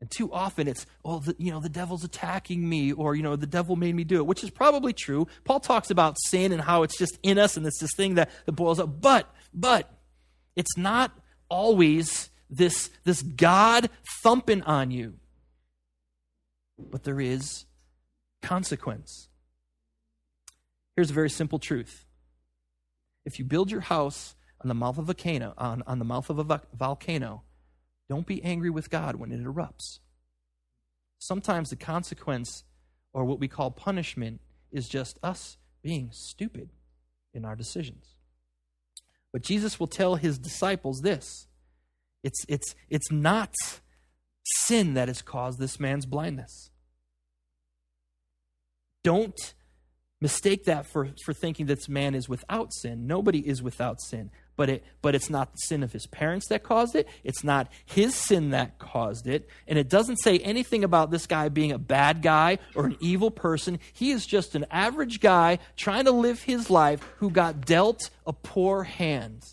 And 0.00 0.10
too 0.10 0.32
often 0.32 0.68
it's, 0.68 0.86
oh, 1.04 1.20
the, 1.20 1.34
you 1.38 1.50
know, 1.50 1.60
the 1.60 1.68
devil's 1.68 2.04
attacking 2.04 2.68
me, 2.68 2.92
or, 2.92 3.14
you 3.14 3.22
know, 3.22 3.36
the 3.36 3.46
devil 3.46 3.74
made 3.76 3.94
me 3.94 4.04
do 4.04 4.16
it, 4.16 4.26
which 4.26 4.44
is 4.44 4.50
probably 4.50 4.92
true. 4.92 5.26
Paul 5.44 5.60
talks 5.60 5.90
about 5.90 6.16
sin 6.26 6.52
and 6.52 6.60
how 6.60 6.82
it's 6.82 6.98
just 6.98 7.18
in 7.22 7.38
us 7.38 7.56
and 7.56 7.66
it's 7.66 7.80
this 7.80 7.94
thing 7.96 8.16
that, 8.16 8.30
that 8.44 8.52
boils 8.52 8.78
up. 8.78 9.00
But, 9.00 9.32
but, 9.52 9.90
it's 10.56 10.76
not 10.76 11.12
always 11.48 12.30
this, 12.50 12.90
this 13.04 13.22
God 13.22 13.88
thumping 14.22 14.62
on 14.62 14.90
you. 14.90 15.14
But 16.78 17.04
there 17.04 17.20
is 17.20 17.66
consequence. 18.42 19.28
Here's 20.96 21.10
a 21.10 21.14
very 21.14 21.30
simple 21.30 21.58
truth. 21.58 22.03
If 23.24 23.38
you 23.38 23.44
build 23.44 23.70
your 23.70 23.80
house 23.80 24.34
on 24.60 24.68
the 24.68 24.74
mouth 24.74 24.98
of 24.98 25.04
a 25.04 25.12
volcano, 25.12 25.54
on, 25.58 25.82
on 25.86 25.98
the 25.98 26.04
mouth 26.04 26.30
of 26.30 26.38
a 26.38 26.60
volcano, 26.74 27.42
don't 28.08 28.26
be 28.26 28.42
angry 28.42 28.70
with 28.70 28.90
God 28.90 29.16
when 29.16 29.32
it 29.32 29.42
erupts. 29.42 30.00
Sometimes 31.18 31.70
the 31.70 31.76
consequence, 31.76 32.64
or 33.12 33.24
what 33.24 33.40
we 33.40 33.48
call 33.48 33.70
punishment, 33.70 34.40
is 34.70 34.88
just 34.88 35.18
us 35.22 35.56
being 35.82 36.10
stupid 36.12 36.70
in 37.32 37.44
our 37.44 37.56
decisions. 37.56 38.14
But 39.32 39.42
Jesus 39.42 39.80
will 39.80 39.86
tell 39.86 40.16
his 40.16 40.38
disciples 40.38 41.02
this 41.02 41.46
it's, 42.22 42.44
it's, 42.48 42.74
it's 42.88 43.10
not 43.10 43.54
sin 44.44 44.94
that 44.94 45.08
has 45.08 45.22
caused 45.22 45.58
this 45.58 45.78
man's 45.78 46.06
blindness. 46.06 46.70
Don't 49.02 49.54
mistake 50.20 50.64
that 50.64 50.86
for, 50.86 51.08
for 51.24 51.32
thinking 51.32 51.66
that 51.66 51.76
this 51.76 51.88
man 51.88 52.14
is 52.14 52.28
without 52.28 52.72
sin. 52.72 53.06
Nobody 53.06 53.46
is 53.46 53.62
without 53.62 54.00
sin 54.00 54.30
but 54.56 54.68
it 54.68 54.84
but 55.02 55.14
it's 55.14 55.30
not 55.30 55.52
the 55.52 55.58
sin 55.58 55.82
of 55.82 55.92
his 55.92 56.06
parents 56.06 56.48
that 56.48 56.62
caused 56.62 56.94
it. 56.94 57.08
It's 57.22 57.44
not 57.44 57.70
his 57.84 58.14
sin 58.14 58.50
that 58.50 58.78
caused 58.78 59.26
it. 59.26 59.48
And 59.66 59.78
it 59.78 59.88
doesn't 59.88 60.16
say 60.16 60.38
anything 60.38 60.84
about 60.84 61.10
this 61.10 61.26
guy 61.26 61.48
being 61.48 61.72
a 61.72 61.78
bad 61.78 62.22
guy 62.22 62.58
or 62.74 62.86
an 62.86 62.96
evil 63.00 63.30
person. 63.30 63.78
He 63.92 64.10
is 64.10 64.26
just 64.26 64.54
an 64.54 64.66
average 64.70 65.20
guy 65.20 65.58
trying 65.76 66.04
to 66.04 66.12
live 66.12 66.42
his 66.42 66.70
life 66.70 67.00
who 67.18 67.30
got 67.30 67.66
dealt 67.66 68.10
a 68.26 68.32
poor 68.32 68.84
hand. 68.84 69.44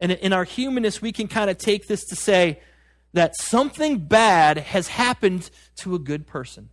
And 0.00 0.12
in 0.12 0.32
our 0.32 0.44
humanness 0.44 1.00
we 1.00 1.12
can 1.12 1.28
kind 1.28 1.50
of 1.50 1.58
take 1.58 1.86
this 1.86 2.04
to 2.06 2.16
say 2.16 2.60
that 3.12 3.36
something 3.36 3.98
bad 3.98 4.58
has 4.58 4.88
happened 4.88 5.50
to 5.76 5.94
a 5.94 5.98
good 5.98 6.26
person. 6.26 6.70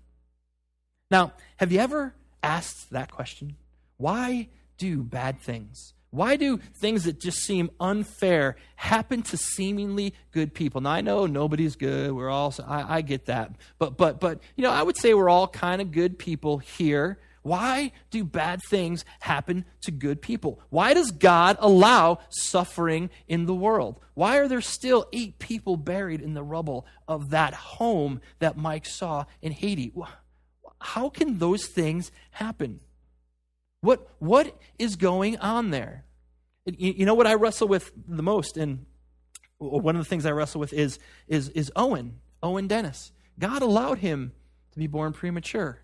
Now 1.12 1.34
have 1.58 1.72
you 1.72 1.80
ever 1.80 2.16
asked 2.44 2.90
that 2.92 3.12
question 3.12 3.56
why 3.98 4.48
do 4.78 5.04
bad 5.04 5.40
things 5.40 5.94
why 6.12 6.38
do 6.38 6.58
things 6.82 7.04
that 7.04 7.20
just 7.20 7.40
seem 7.40 7.70
unfair 7.80 8.56
happen 8.76 9.22
to 9.24 9.38
seemingly 9.38 10.16
good 10.32 10.54
people? 10.56 10.82
Now 10.82 10.92
I 10.92 11.02
know 11.02 11.28
nobody's 11.28 11.76
good. 11.76 12.14
We're 12.14 12.30
all 12.30 12.54
I, 12.66 12.98
I 12.98 13.02
get 13.02 13.26
that, 13.28 13.52
but 13.78 13.96
but 13.96 14.20
but 14.20 14.42
you 14.56 14.64
know 14.64 14.72
I 14.72 14.82
would 14.82 14.98
say 14.98 15.14
we're 15.14 15.30
all 15.30 15.48
kind 15.48 15.82
of 15.82 15.92
good 15.92 16.18
people 16.18 16.58
here. 16.58 17.20
Why 17.42 17.94
do 18.10 18.24
bad 18.24 18.60
things 18.70 19.06
happen 19.22 19.66
to 19.82 19.92
good 19.92 20.22
people? 20.22 20.60
Why 20.70 20.94
does 20.94 21.12
God 21.12 21.58
allow 21.60 22.20
suffering 22.30 23.10
in 23.28 23.46
the 23.46 23.56
world? 23.56 24.00
Why 24.14 24.38
are 24.38 24.48
there 24.48 24.62
still 24.62 25.08
eight 25.14 25.40
people 25.40 25.78
buried 25.78 26.22
in 26.22 26.34
the 26.34 26.44
rubble 26.44 26.86
of 27.08 27.30
that 27.30 27.54
home 27.54 28.20
that 28.40 28.58
Mike 28.58 28.86
saw 28.86 29.26
in 29.42 29.54
Haiti? 29.54 29.94
How 30.82 31.10
can 31.10 31.40
those 31.40 31.68
things 31.68 32.12
happen? 32.32 32.80
What, 33.82 34.10
what 34.20 34.58
is 34.78 34.96
going 34.96 35.38
on 35.38 35.72
there? 35.72 36.06
You, 36.66 36.94
you 36.98 37.06
know 37.06 37.14
what 37.14 37.28
I 37.28 37.36
wrestle 37.36 37.68
with 37.68 37.92
the 38.08 38.24
most, 38.24 38.58
and 38.58 38.86
one 39.58 39.96
of 39.96 40.02
the 40.02 40.08
things 40.08 40.26
I 40.26 40.32
wrestle 40.32 40.60
with 40.60 40.74
is, 40.74 41.00
is, 41.28 41.50
is 41.50 41.72
Owen, 41.76 42.20
Owen 42.42 42.68
Dennis. 42.68 43.12
God 43.38 43.62
allowed 43.62 44.00
him 44.00 44.34
to 44.72 44.80
be 44.80 44.88
born 44.88 45.14
premature. 45.14 45.82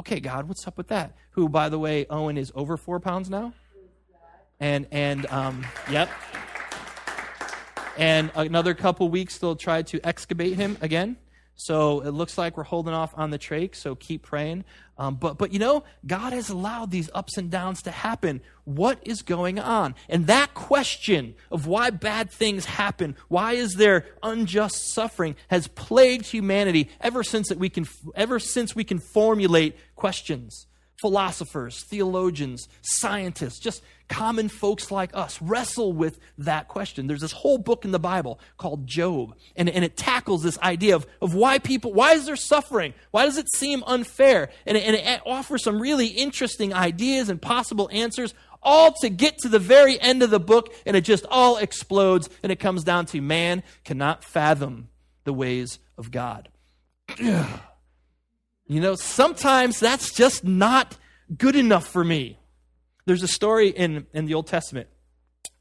Okay, 0.00 0.20
God, 0.20 0.48
what's 0.48 0.66
up 0.66 0.76
with 0.76 0.88
that? 0.88 1.16
Who, 1.30 1.48
by 1.48 1.68
the 1.68 1.78
way, 1.78 2.06
Owen 2.08 2.36
is 2.36 2.50
over 2.54 2.76
four 2.76 2.98
pounds 2.98 3.30
now? 3.30 3.52
And, 4.58 4.86
and, 4.90 5.26
um, 5.26 5.66
yep. 5.90 6.08
And 7.98 8.30
another 8.34 8.74
couple 8.74 9.08
weeks, 9.08 9.38
they'll 9.38 9.56
try 9.56 9.82
to 9.82 9.98
extubate 10.00 10.54
him 10.54 10.78
again. 10.80 11.16
So 11.64 12.00
it 12.00 12.10
looks 12.10 12.36
like 12.36 12.56
we're 12.56 12.64
holding 12.64 12.92
off 12.92 13.12
on 13.16 13.30
the 13.30 13.38
trach, 13.38 13.76
so 13.76 13.94
keep 13.94 14.22
praying. 14.22 14.64
Um, 14.98 15.14
but, 15.14 15.38
but 15.38 15.52
you 15.52 15.60
know, 15.60 15.84
God 16.06 16.32
has 16.32 16.48
allowed 16.48 16.90
these 16.90 17.08
ups 17.14 17.36
and 17.36 17.50
downs 17.50 17.82
to 17.82 17.92
happen. 17.92 18.40
What 18.64 18.98
is 19.02 19.22
going 19.22 19.60
on? 19.60 19.94
And 20.08 20.26
that 20.26 20.54
question 20.54 21.34
of 21.52 21.66
why 21.66 21.90
bad 21.90 22.32
things 22.32 22.64
happen, 22.64 23.16
why 23.28 23.52
is 23.52 23.74
there 23.74 24.06
unjust 24.22 24.92
suffering, 24.92 25.36
has 25.48 25.68
plagued 25.68 26.26
humanity 26.26 26.90
ever 27.00 27.22
since 27.22 27.48
that 27.48 27.58
we 27.58 27.68
can, 27.68 27.86
ever 28.16 28.40
since 28.40 28.74
we 28.74 28.82
can 28.82 28.98
formulate 28.98 29.76
questions 29.94 30.66
philosophers, 31.02 31.82
theologians, 31.82 32.68
scientists, 32.80 33.58
just 33.58 33.82
common 34.08 34.48
folks 34.48 34.92
like 34.92 35.10
us 35.14 35.42
wrestle 35.42 35.92
with 35.92 36.20
that 36.38 36.68
question. 36.68 37.08
There's 37.08 37.20
this 37.20 37.32
whole 37.32 37.58
book 37.58 37.84
in 37.84 37.90
the 37.90 37.98
Bible 37.98 38.38
called 38.56 38.86
Job, 38.86 39.34
and, 39.56 39.68
and 39.68 39.84
it 39.84 39.96
tackles 39.96 40.44
this 40.44 40.58
idea 40.60 40.94
of, 40.94 41.04
of 41.20 41.34
why 41.34 41.58
people, 41.58 41.92
why 41.92 42.12
is 42.12 42.26
there 42.26 42.36
suffering? 42.36 42.94
Why 43.10 43.24
does 43.26 43.36
it 43.36 43.48
seem 43.56 43.82
unfair? 43.84 44.50
And 44.64 44.76
it, 44.76 44.84
and 44.84 44.94
it 44.94 45.20
offers 45.26 45.64
some 45.64 45.82
really 45.82 46.06
interesting 46.06 46.72
ideas 46.72 47.28
and 47.28 47.42
possible 47.42 47.90
answers, 47.92 48.32
all 48.62 48.92
to 49.00 49.10
get 49.10 49.38
to 49.38 49.48
the 49.48 49.58
very 49.58 50.00
end 50.00 50.22
of 50.22 50.30
the 50.30 50.38
book, 50.38 50.72
and 50.86 50.96
it 50.96 51.00
just 51.00 51.26
all 51.28 51.56
explodes, 51.56 52.30
and 52.44 52.52
it 52.52 52.60
comes 52.60 52.84
down 52.84 53.06
to 53.06 53.20
man 53.20 53.64
cannot 53.84 54.22
fathom 54.22 54.88
the 55.24 55.32
ways 55.32 55.80
of 55.98 56.12
God. 56.12 56.48
You 58.72 58.80
know, 58.80 58.94
sometimes 58.94 59.78
that's 59.78 60.12
just 60.12 60.44
not 60.44 60.96
good 61.36 61.56
enough 61.56 61.86
for 61.86 62.02
me. 62.02 62.38
There's 63.04 63.22
a 63.22 63.28
story 63.28 63.68
in, 63.68 64.06
in 64.14 64.24
the 64.24 64.34
Old 64.34 64.46
Testament, 64.46 64.88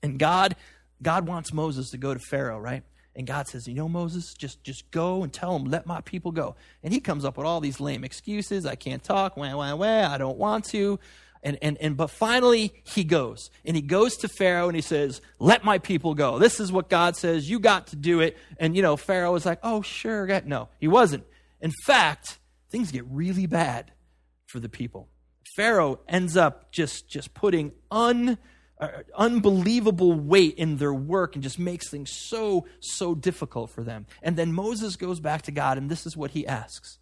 and 0.01 0.17
God, 0.17 0.55
God 1.01 1.27
wants 1.27 1.51
Moses 1.51 1.89
to 1.89 1.97
go 1.97 2.13
to 2.13 2.19
Pharaoh, 2.19 2.59
right? 2.59 2.83
And 3.13 3.27
God 3.27 3.49
says, 3.49 3.67
You 3.67 3.73
know, 3.73 3.89
Moses, 3.89 4.33
just, 4.33 4.63
just 4.63 4.89
go 4.91 5.23
and 5.23 5.33
tell 5.33 5.55
him, 5.55 5.65
let 5.65 5.85
my 5.85 5.99
people 6.01 6.31
go. 6.31 6.55
And 6.83 6.93
he 6.93 7.01
comes 7.01 7.25
up 7.25 7.37
with 7.37 7.45
all 7.45 7.59
these 7.59 7.81
lame 7.81 8.05
excuses. 8.05 8.65
I 8.65 8.75
can't 8.75 9.03
talk, 9.03 9.35
wah, 9.35 9.57
wah, 9.57 9.75
wah, 9.75 10.07
I 10.07 10.17
don't 10.17 10.37
want 10.37 10.65
to. 10.65 10.97
And, 11.43 11.57
and, 11.61 11.77
and 11.79 11.97
but 11.97 12.11
finally 12.11 12.71
he 12.85 13.03
goes. 13.03 13.49
And 13.65 13.75
he 13.75 13.81
goes 13.81 14.15
to 14.17 14.29
Pharaoh 14.29 14.67
and 14.67 14.75
he 14.75 14.81
says, 14.81 15.21
Let 15.39 15.65
my 15.65 15.79
people 15.79 16.13
go. 16.13 16.39
This 16.39 16.61
is 16.61 16.71
what 16.71 16.89
God 16.89 17.17
says. 17.17 17.49
You 17.49 17.59
got 17.59 17.87
to 17.87 17.97
do 17.97 18.21
it. 18.21 18.37
And 18.57 18.73
you 18.75 18.81
know, 18.81 18.95
Pharaoh 18.95 19.33
was 19.33 19.45
like, 19.45 19.59
Oh, 19.63 19.81
sure. 19.81 20.41
No, 20.45 20.69
he 20.79 20.87
wasn't. 20.87 21.25
In 21.59 21.71
fact, 21.85 22.37
things 22.71 22.91
get 22.91 23.05
really 23.09 23.45
bad 23.45 23.91
for 24.47 24.59
the 24.59 24.69
people. 24.69 25.09
Pharaoh 25.55 25.99
ends 26.07 26.37
up 26.37 26.71
just, 26.71 27.07
just 27.07 27.33
putting 27.33 27.73
un, 27.91 28.37
uh, 28.79 28.87
unbelievable 29.15 30.13
weight 30.13 30.55
in 30.55 30.77
their 30.77 30.93
work 30.93 31.35
and 31.35 31.43
just 31.43 31.59
makes 31.59 31.89
things 31.89 32.11
so, 32.11 32.65
so 32.79 33.13
difficult 33.13 33.69
for 33.69 33.83
them. 33.83 34.05
And 34.23 34.35
then 34.37 34.53
Moses 34.53 34.95
goes 34.95 35.19
back 35.19 35.43
to 35.43 35.51
God, 35.51 35.77
and 35.77 35.89
this 35.89 36.05
is 36.05 36.15
what 36.15 36.31
he 36.31 36.47
asks. 36.47 36.99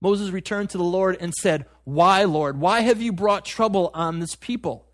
Moses 0.00 0.30
returned 0.30 0.70
to 0.70 0.78
the 0.78 0.84
Lord 0.84 1.16
and 1.20 1.32
said, 1.32 1.66
Why, 1.84 2.24
Lord? 2.24 2.58
Why 2.58 2.80
have 2.80 3.00
you 3.00 3.12
brought 3.12 3.44
trouble 3.44 3.92
on 3.94 4.18
this 4.18 4.34
people? 4.34 4.88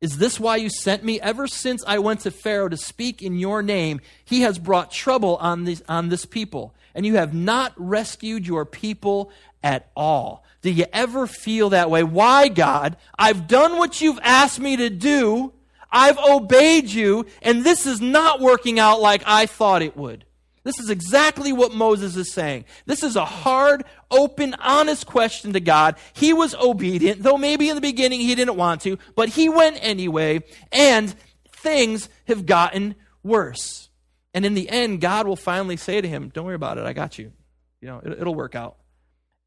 Is 0.00 0.18
this 0.18 0.40
why 0.40 0.56
you 0.56 0.68
sent 0.68 1.04
me? 1.04 1.20
Ever 1.20 1.46
since 1.46 1.84
I 1.86 2.00
went 2.00 2.20
to 2.20 2.32
Pharaoh 2.32 2.68
to 2.68 2.76
speak 2.76 3.22
in 3.22 3.38
your 3.38 3.62
name, 3.62 4.00
he 4.24 4.40
has 4.40 4.58
brought 4.58 4.90
trouble 4.90 5.36
on, 5.36 5.62
these, 5.62 5.80
on 5.88 6.08
this 6.08 6.26
people 6.26 6.74
and 6.94 7.06
you 7.06 7.16
have 7.16 7.34
not 7.34 7.72
rescued 7.76 8.46
your 8.46 8.64
people 8.64 9.30
at 9.62 9.90
all. 9.96 10.44
Do 10.62 10.70
you 10.70 10.86
ever 10.92 11.26
feel 11.26 11.70
that 11.70 11.90
way? 11.90 12.02
Why, 12.02 12.48
God? 12.48 12.96
I've 13.18 13.48
done 13.48 13.78
what 13.78 14.00
you've 14.00 14.20
asked 14.22 14.60
me 14.60 14.76
to 14.76 14.90
do. 14.90 15.52
I've 15.90 16.18
obeyed 16.18 16.88
you, 16.88 17.26
and 17.42 17.64
this 17.64 17.86
is 17.86 18.00
not 18.00 18.40
working 18.40 18.78
out 18.78 19.00
like 19.00 19.22
I 19.26 19.46
thought 19.46 19.82
it 19.82 19.96
would. 19.96 20.24
This 20.64 20.78
is 20.78 20.90
exactly 20.90 21.52
what 21.52 21.74
Moses 21.74 22.16
is 22.16 22.32
saying. 22.32 22.64
This 22.86 23.02
is 23.02 23.16
a 23.16 23.24
hard, 23.24 23.84
open, 24.10 24.54
honest 24.54 25.06
question 25.06 25.52
to 25.52 25.60
God. 25.60 25.96
He 26.12 26.32
was 26.32 26.54
obedient, 26.54 27.22
though 27.22 27.36
maybe 27.36 27.68
in 27.68 27.74
the 27.74 27.80
beginning 27.80 28.20
he 28.20 28.34
didn't 28.34 28.56
want 28.56 28.82
to, 28.82 28.96
but 29.16 29.30
he 29.30 29.48
went 29.48 29.78
anyway, 29.80 30.44
and 30.70 31.14
things 31.50 32.08
have 32.28 32.46
gotten 32.46 32.94
worse. 33.24 33.88
And 34.34 34.46
in 34.46 34.54
the 34.54 34.68
end, 34.68 35.00
God 35.00 35.26
will 35.26 35.36
finally 35.36 35.76
say 35.76 36.00
to 36.00 36.08
him, 36.08 36.30
Don't 36.30 36.46
worry 36.46 36.54
about 36.54 36.78
it, 36.78 36.84
I 36.84 36.92
got 36.92 37.18
you. 37.18 37.32
You 37.80 37.88
know, 37.88 38.00
it, 38.04 38.24
will 38.24 38.34
work 38.34 38.54
out. 38.54 38.76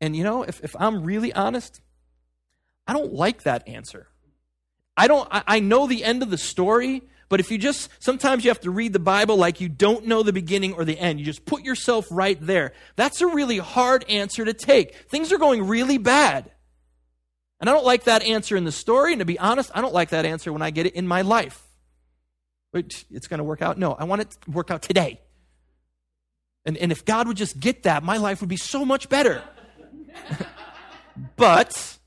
And 0.02 0.16
you 0.16 0.24
know, 0.24 0.44
if, 0.44 0.64
if 0.64 0.76
I'm 0.78 1.04
really 1.04 1.34
honest, 1.34 1.82
I 2.86 2.94
don't 2.94 3.14
like 3.14 3.44
that 3.44 3.68
answer. 3.68 4.08
I 4.98 5.08
don't 5.08 5.28
I, 5.32 5.44
I 5.48 5.60
know 5.60 5.88
the 5.88 6.04
end 6.04 6.22
of 6.22 6.30
the 6.30 6.38
story, 6.38 7.02
but 7.28 7.40
if 7.40 7.50
you 7.50 7.58
just, 7.58 7.90
sometimes 8.00 8.44
you 8.44 8.50
have 8.50 8.62
to 8.62 8.72
read 8.72 8.94
the 8.94 9.00
Bible 9.00 9.36
like 9.36 9.60
you 9.60 9.70
don't 9.70 10.06
know 10.06 10.22
the 10.22 10.34
beginning 10.34 10.74
or 10.74 10.86
the 10.86 10.98
end. 10.98 11.20
You 11.20 11.26
just 11.26 11.46
put 11.46 11.64
yourself 11.64 12.08
right 12.12 12.38
there. 12.40 12.74
That's 12.96 13.22
a 13.22 13.28
really 13.28 13.58
hard 13.58 14.06
answer 14.10 14.46
to 14.46 14.54
take. 14.54 14.96
Things 15.10 15.32
are 15.32 15.38
going 15.38 15.68
really 15.68 15.98
bad. 15.98 16.52
And 17.60 17.70
I 17.70 17.74
don't 17.74 17.86
like 17.86 18.04
that 18.04 18.22
answer 18.22 18.56
in 18.56 18.64
the 18.64 18.72
story. 18.72 19.14
And 19.14 19.20
to 19.20 19.26
be 19.26 19.40
honest, 19.40 19.72
I 19.74 19.82
don't 19.82 19.94
like 19.94 20.10
that 20.10 20.26
answer 20.26 20.54
when 20.54 20.62
I 20.62 20.70
get 20.70 20.86
it 20.86 20.94
in 20.94 21.08
my 21.08 21.22
life. 21.22 21.65
It's 22.76 23.28
going 23.28 23.38
to 23.40 23.44
work 23.44 23.62
out. 23.62 23.78
No, 23.78 23.94
I 23.94 24.04
want 24.04 24.22
it 24.22 24.38
to 24.46 24.52
work 24.52 24.72
out 24.72 24.82
today. 24.82 25.20
And, 26.66 26.78
and 26.78 26.92
if 26.92 27.06
God 27.06 27.28
would 27.28 27.38
just 27.38 27.60
get 27.60 27.84
that, 27.84 28.04
my 28.04 28.18
life 28.18 28.42
would 28.42 28.50
be 28.50 28.58
so 28.58 28.84
much 28.84 29.08
better. 29.08 29.44
but, 31.36 31.98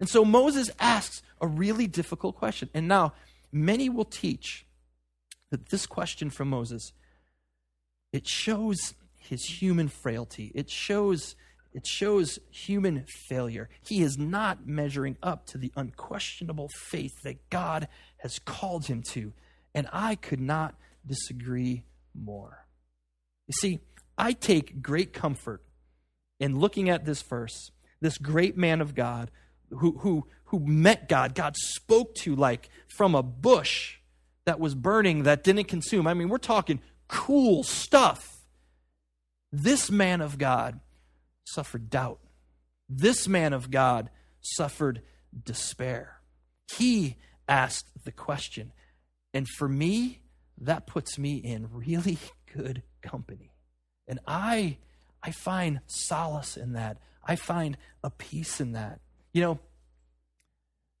and 0.00 0.08
so 0.08 0.24
Moses 0.24 0.70
asks 0.80 1.22
a 1.40 1.46
really 1.46 1.86
difficult 1.86 2.36
question. 2.36 2.70
And 2.72 2.88
now, 2.88 3.12
many 3.52 3.88
will 3.88 4.04
teach 4.04 4.66
that 5.50 5.68
this 5.68 5.86
question 5.86 6.30
from 6.30 6.48
Moses 6.48 6.92
it 8.12 8.26
shows 8.26 8.94
his 9.18 9.44
human 9.44 9.88
frailty. 9.88 10.52
It 10.54 10.70
shows 10.70 11.34
it 11.74 11.86
shows 11.86 12.38
human 12.50 13.04
failure. 13.28 13.68
He 13.86 14.00
is 14.00 14.16
not 14.16 14.66
measuring 14.66 15.18
up 15.22 15.44
to 15.48 15.58
the 15.58 15.70
unquestionable 15.76 16.70
faith 16.70 17.12
that 17.22 17.50
God 17.50 17.88
has 18.18 18.38
called 18.38 18.86
him 18.86 19.02
to. 19.10 19.34
And 19.76 19.86
I 19.92 20.14
could 20.14 20.40
not 20.40 20.74
disagree 21.06 21.84
more. 22.14 22.66
You 23.46 23.52
see, 23.52 23.80
I 24.16 24.32
take 24.32 24.80
great 24.82 25.12
comfort 25.12 25.62
in 26.40 26.58
looking 26.58 26.88
at 26.88 27.04
this 27.04 27.20
verse, 27.20 27.70
this 28.00 28.16
great 28.16 28.56
man 28.56 28.80
of 28.80 28.94
God 28.94 29.30
who, 29.70 29.98
who, 29.98 30.26
who 30.46 30.60
met 30.60 31.10
God, 31.10 31.34
God 31.34 31.56
spoke 31.56 32.14
to 32.16 32.34
like 32.34 32.70
from 32.88 33.14
a 33.14 33.22
bush 33.22 33.96
that 34.46 34.58
was 34.58 34.74
burning 34.74 35.24
that 35.24 35.44
didn't 35.44 35.64
consume. 35.64 36.06
I 36.06 36.14
mean, 36.14 36.30
we're 36.30 36.38
talking 36.38 36.80
cool 37.08 37.62
stuff. 37.62 38.44
This 39.52 39.90
man 39.90 40.22
of 40.22 40.38
God 40.38 40.80
suffered 41.44 41.90
doubt. 41.90 42.20
This 42.88 43.28
man 43.28 43.52
of 43.52 43.70
God 43.70 44.08
suffered 44.40 45.02
despair. 45.44 46.20
He 46.72 47.16
asked 47.46 47.88
the 48.04 48.12
question. 48.12 48.72
And 49.36 49.46
for 49.46 49.68
me, 49.68 50.20
that 50.62 50.86
puts 50.86 51.18
me 51.18 51.36
in 51.36 51.68
really 51.70 52.16
good 52.56 52.82
company. 53.02 53.52
And 54.08 54.18
I 54.26 54.78
I 55.22 55.30
find 55.30 55.80
solace 55.86 56.56
in 56.56 56.72
that. 56.72 56.96
I 57.22 57.36
find 57.36 57.76
a 58.02 58.08
peace 58.08 58.62
in 58.62 58.72
that. 58.72 59.00
You 59.34 59.42
know, 59.42 59.58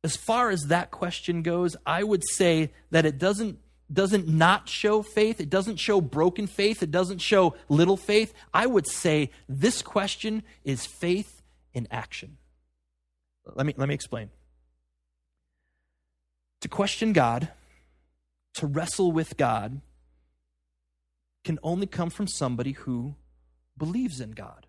as 0.04 0.16
far 0.16 0.50
as 0.50 0.64
that 0.64 0.90
question 0.90 1.40
goes, 1.40 1.76
I 1.86 2.02
would 2.02 2.22
say 2.28 2.72
that 2.90 3.06
it 3.06 3.16
doesn't 3.16 3.58
doesn't 3.90 4.28
not 4.28 4.68
show 4.68 5.00
faith. 5.00 5.40
It 5.40 5.48
doesn't 5.48 5.76
show 5.78 6.02
broken 6.02 6.46
faith. 6.46 6.82
It 6.82 6.90
doesn't 6.90 7.22
show 7.22 7.54
little 7.70 7.96
faith. 7.96 8.34
I 8.52 8.66
would 8.66 8.86
say 8.86 9.30
this 9.48 9.80
question 9.80 10.42
is 10.62 10.84
faith 10.84 11.40
in 11.72 11.88
action. 11.90 12.36
Let 13.54 13.64
me, 13.64 13.72
let 13.78 13.88
me 13.88 13.94
explain. 13.94 14.28
To 16.60 16.68
question 16.68 17.14
God, 17.14 17.48
to 18.56 18.66
wrestle 18.66 19.12
with 19.12 19.36
God, 19.36 19.80
can 21.44 21.58
only 21.62 21.86
come 21.86 22.10
from 22.10 22.26
somebody 22.26 22.72
who 22.72 23.14
believes 23.78 24.20
in 24.20 24.32
God. 24.32 24.66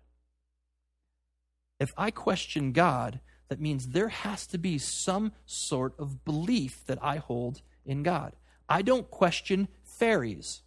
If 1.80 1.92
I 1.96 2.10
question 2.10 2.72
God, 2.72 3.20
that 3.48 3.60
means 3.60 3.88
there 3.88 4.08
has 4.08 4.46
to 4.48 4.58
be 4.58 4.78
some 4.78 5.32
sort 5.46 5.94
of 5.98 6.24
belief 6.24 6.84
that 6.86 6.98
I 7.02 7.16
hold 7.16 7.62
in 7.84 8.02
God. 8.02 8.34
I 8.68 8.82
don't 8.82 9.10
question 9.10 9.68
fairies. 9.84 10.62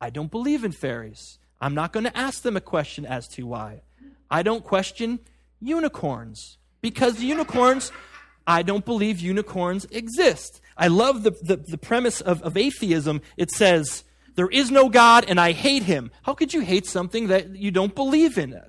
I 0.00 0.10
don't 0.10 0.30
believe 0.30 0.64
in 0.64 0.72
fairies. 0.72 1.38
I'm 1.60 1.74
not 1.74 1.92
going 1.92 2.04
to 2.04 2.16
ask 2.16 2.42
them 2.42 2.56
a 2.56 2.60
question 2.60 3.04
as 3.04 3.28
to 3.28 3.46
why. 3.46 3.82
I 4.30 4.42
don't 4.42 4.64
question 4.64 5.20
unicorns 5.60 6.58
because 6.80 7.20
unicorns, 7.20 7.92
I 8.46 8.62
don't 8.62 8.84
believe 8.84 9.20
unicorns 9.20 9.86
exist. 9.86 10.60
I 10.76 10.88
love 10.88 11.22
the, 11.22 11.32
the, 11.42 11.56
the 11.56 11.78
premise 11.78 12.20
of, 12.20 12.42
of 12.42 12.56
atheism. 12.56 13.22
It 13.36 13.50
says, 13.50 14.04
there 14.36 14.48
is 14.48 14.70
no 14.70 14.88
God 14.88 15.24
and 15.26 15.40
I 15.40 15.52
hate 15.52 15.82
him. 15.82 16.10
How 16.22 16.34
could 16.34 16.52
you 16.52 16.60
hate 16.60 16.86
something 16.86 17.28
that 17.28 17.56
you 17.56 17.70
don't 17.70 17.94
believe 17.94 18.38
in? 18.38 18.60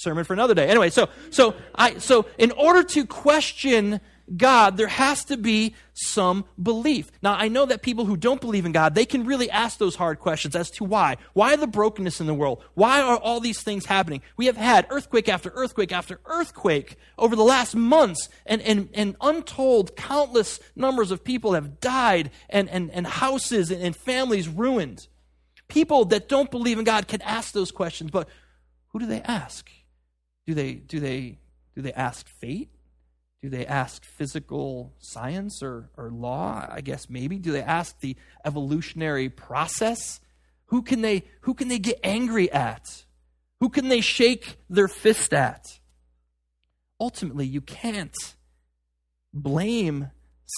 sermon 0.00 0.24
for 0.24 0.32
another 0.32 0.54
day. 0.54 0.66
Anyway, 0.66 0.88
so 0.90 1.08
so 1.28 1.54
I 1.74 1.98
so 1.98 2.26
in 2.38 2.52
order 2.52 2.82
to 2.82 3.06
question 3.06 4.00
God, 4.36 4.76
there 4.76 4.86
has 4.86 5.24
to 5.26 5.36
be 5.36 5.74
some 5.92 6.44
belief. 6.62 7.10
Now, 7.20 7.34
I 7.34 7.48
know 7.48 7.66
that 7.66 7.82
people 7.82 8.04
who 8.04 8.16
don't 8.16 8.40
believe 8.40 8.64
in 8.64 8.72
God, 8.72 8.94
they 8.94 9.04
can 9.04 9.24
really 9.24 9.50
ask 9.50 9.78
those 9.78 9.96
hard 9.96 10.20
questions 10.20 10.54
as 10.54 10.70
to 10.72 10.84
why. 10.84 11.16
Why 11.32 11.56
the 11.56 11.66
brokenness 11.66 12.20
in 12.20 12.26
the 12.26 12.34
world? 12.34 12.62
Why 12.74 13.00
are 13.00 13.16
all 13.16 13.40
these 13.40 13.60
things 13.62 13.86
happening? 13.86 14.22
We 14.36 14.46
have 14.46 14.56
had 14.56 14.86
earthquake 14.90 15.28
after 15.28 15.50
earthquake 15.50 15.92
after 15.92 16.20
earthquake 16.26 16.96
over 17.18 17.34
the 17.34 17.42
last 17.42 17.74
months, 17.74 18.28
and, 18.46 18.62
and, 18.62 18.88
and 18.94 19.16
untold 19.20 19.96
countless 19.96 20.60
numbers 20.76 21.10
of 21.10 21.24
people 21.24 21.54
have 21.54 21.80
died, 21.80 22.30
and, 22.48 22.68
and, 22.68 22.90
and 22.92 23.06
houses 23.06 23.70
and, 23.70 23.82
and 23.82 23.96
families 23.96 24.48
ruined. 24.48 25.08
People 25.68 26.04
that 26.06 26.28
don't 26.28 26.50
believe 26.50 26.78
in 26.78 26.84
God 26.84 27.08
can 27.08 27.22
ask 27.22 27.52
those 27.52 27.70
questions, 27.70 28.10
but 28.10 28.28
who 28.88 29.00
do 29.00 29.06
they 29.06 29.22
ask? 29.22 29.70
Do 30.46 30.54
they, 30.54 30.74
do 30.74 31.00
they, 31.00 31.38
do 31.74 31.82
they 31.82 31.92
ask 31.92 32.28
fate? 32.28 32.70
Do 33.42 33.48
they 33.48 33.64
ask 33.64 34.04
physical 34.04 34.92
science 34.98 35.62
or, 35.62 35.90
or 35.96 36.10
law? 36.10 36.66
I 36.70 36.82
guess 36.82 37.08
maybe. 37.08 37.38
Do 37.38 37.52
they 37.52 37.62
ask 37.62 37.98
the 38.00 38.16
evolutionary 38.44 39.28
process? 39.30 40.20
Who 40.66 40.82
can 40.82 41.00
they, 41.00 41.24
who 41.42 41.54
can 41.54 41.68
they 41.68 41.78
get 41.78 42.00
angry 42.04 42.50
at? 42.52 43.04
Who 43.60 43.70
can 43.70 43.88
they 43.88 44.00
shake 44.00 44.56
their 44.68 44.88
fist 44.88 45.32
at? 45.32 45.78
Ultimately, 47.00 47.46
you 47.46 47.62
can't 47.62 48.14
blame 49.32 50.10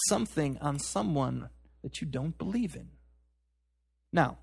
something 0.07 0.57
on 0.59 0.79
someone 0.79 1.49
that 1.83 2.01
you 2.01 2.07
don't 2.07 2.37
believe 2.37 2.75
in. 2.75 2.89
Now, 4.11 4.37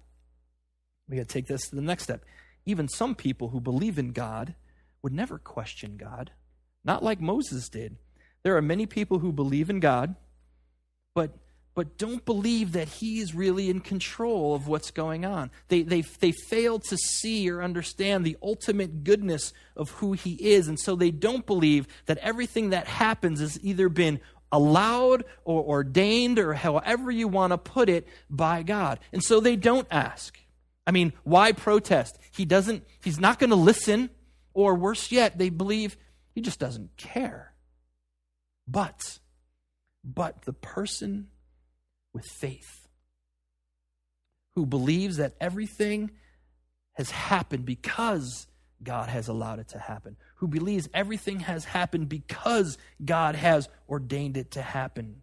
we 1.09 1.17
got 1.17 1.29
to 1.29 1.33
take 1.33 1.47
this 1.47 1.69
to 1.69 1.77
the 1.77 1.83
next 1.83 2.05
step. 2.05 2.25
Even 2.65 2.89
some 2.89 3.15
people 3.15 3.49
who 3.49 3.61
believe 3.61 3.99
in 3.99 4.13
God 4.13 4.55
would 5.03 5.13
never 5.13 5.39
question 5.39 5.97
God, 5.97 6.31
not 6.85 7.03
like 7.03 7.21
Moses 7.21 7.69
did. 7.69 7.97
There 8.43 8.57
are 8.57 8.63
many 8.63 8.87
people 8.87 9.19
who 9.19 9.33
believe 9.33 9.71
in 9.71 9.81
God, 9.81 10.15
but 11.15 11.33
but 11.75 11.97
don't 11.97 12.25
believe 12.25 12.73
that 12.73 12.89
he 12.89 13.21
is 13.21 13.35
really 13.35 13.71
in 13.71 13.81
control 13.81 14.55
of 14.55 14.67
what's 14.67 14.91
going 14.91 15.25
on. 15.25 15.51
They, 15.69 15.83
they, 15.83 16.01
they 16.01 16.33
fail 16.33 16.81
to 16.81 16.97
see 16.97 17.49
or 17.49 17.63
understand 17.63 18.25
the 18.25 18.37
ultimate 18.43 19.05
goodness 19.05 19.53
of 19.77 19.91
who 19.93 20.13
he 20.13 20.33
is. 20.35 20.67
And 20.67 20.79
so 20.79 20.97
they 20.97 21.13
don't 21.13 21.47
believe 21.47 21.87
that 22.07 22.19
everything 22.19 22.71
that 22.71 22.87
happens 22.87 23.41
has 23.41 23.59
either 23.63 23.89
been 23.89 24.21
allowed 24.51 25.25
or 25.45 25.63
ordained 25.63 26.41
or 26.41 26.55
however 26.55 27.11
you 27.11 27.29
want 27.29 27.53
to 27.53 27.59
put 27.59 27.89
it 27.89 28.07
by 28.29 28.65
God. 28.65 28.99
And 29.13 29.23
so 29.23 29.39
they 29.39 29.55
don't 29.55 29.87
ask. 29.93 30.39
I 30.87 30.91
mean, 30.91 31.13
why 31.23 31.53
protest? 31.53 32.19
He 32.33 32.45
doesn't, 32.45 32.85
he's 33.01 33.21
not 33.21 33.39
going 33.39 33.51
to 33.51 33.57
listen. 33.57 34.11
Or 34.53 34.75
worse 34.75 35.13
yet, 35.13 35.39
they 35.39 35.49
believe 35.49 35.97
he 36.35 36.41
just 36.41 36.59
doesn't 36.59 36.97
care. 36.97 37.50
But, 38.71 39.19
but 40.05 40.43
the 40.43 40.53
person 40.53 41.29
with 42.13 42.27
faith 42.27 42.89
who 44.55 44.67
believes 44.67 45.17
that 45.17 45.35
everything 45.41 46.11
has 46.93 47.11
happened 47.11 47.65
because 47.65 48.47
God 48.83 49.09
has 49.09 49.29
allowed 49.29 49.59
it 49.59 49.69
to 49.69 49.79
happen, 49.79 50.17
who 50.37 50.49
believes 50.49 50.89
everything 50.95 51.41
has 51.41 51.65
happened 51.65 52.09
because 52.09 52.79
God 53.05 53.35
has 53.35 53.69
ordained 53.89 54.37
it 54.37 54.53
to 54.53 54.63
happen, 54.63 55.23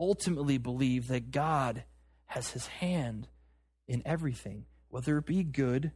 ultimately 0.00 0.58
believe 0.58 1.08
that 1.08 1.30
God 1.30 1.84
has 2.26 2.50
his 2.50 2.66
hand 2.66 3.28
in 3.86 4.02
everything, 4.04 4.64
whether 4.88 5.18
it 5.18 5.26
be 5.26 5.42
good 5.42 5.92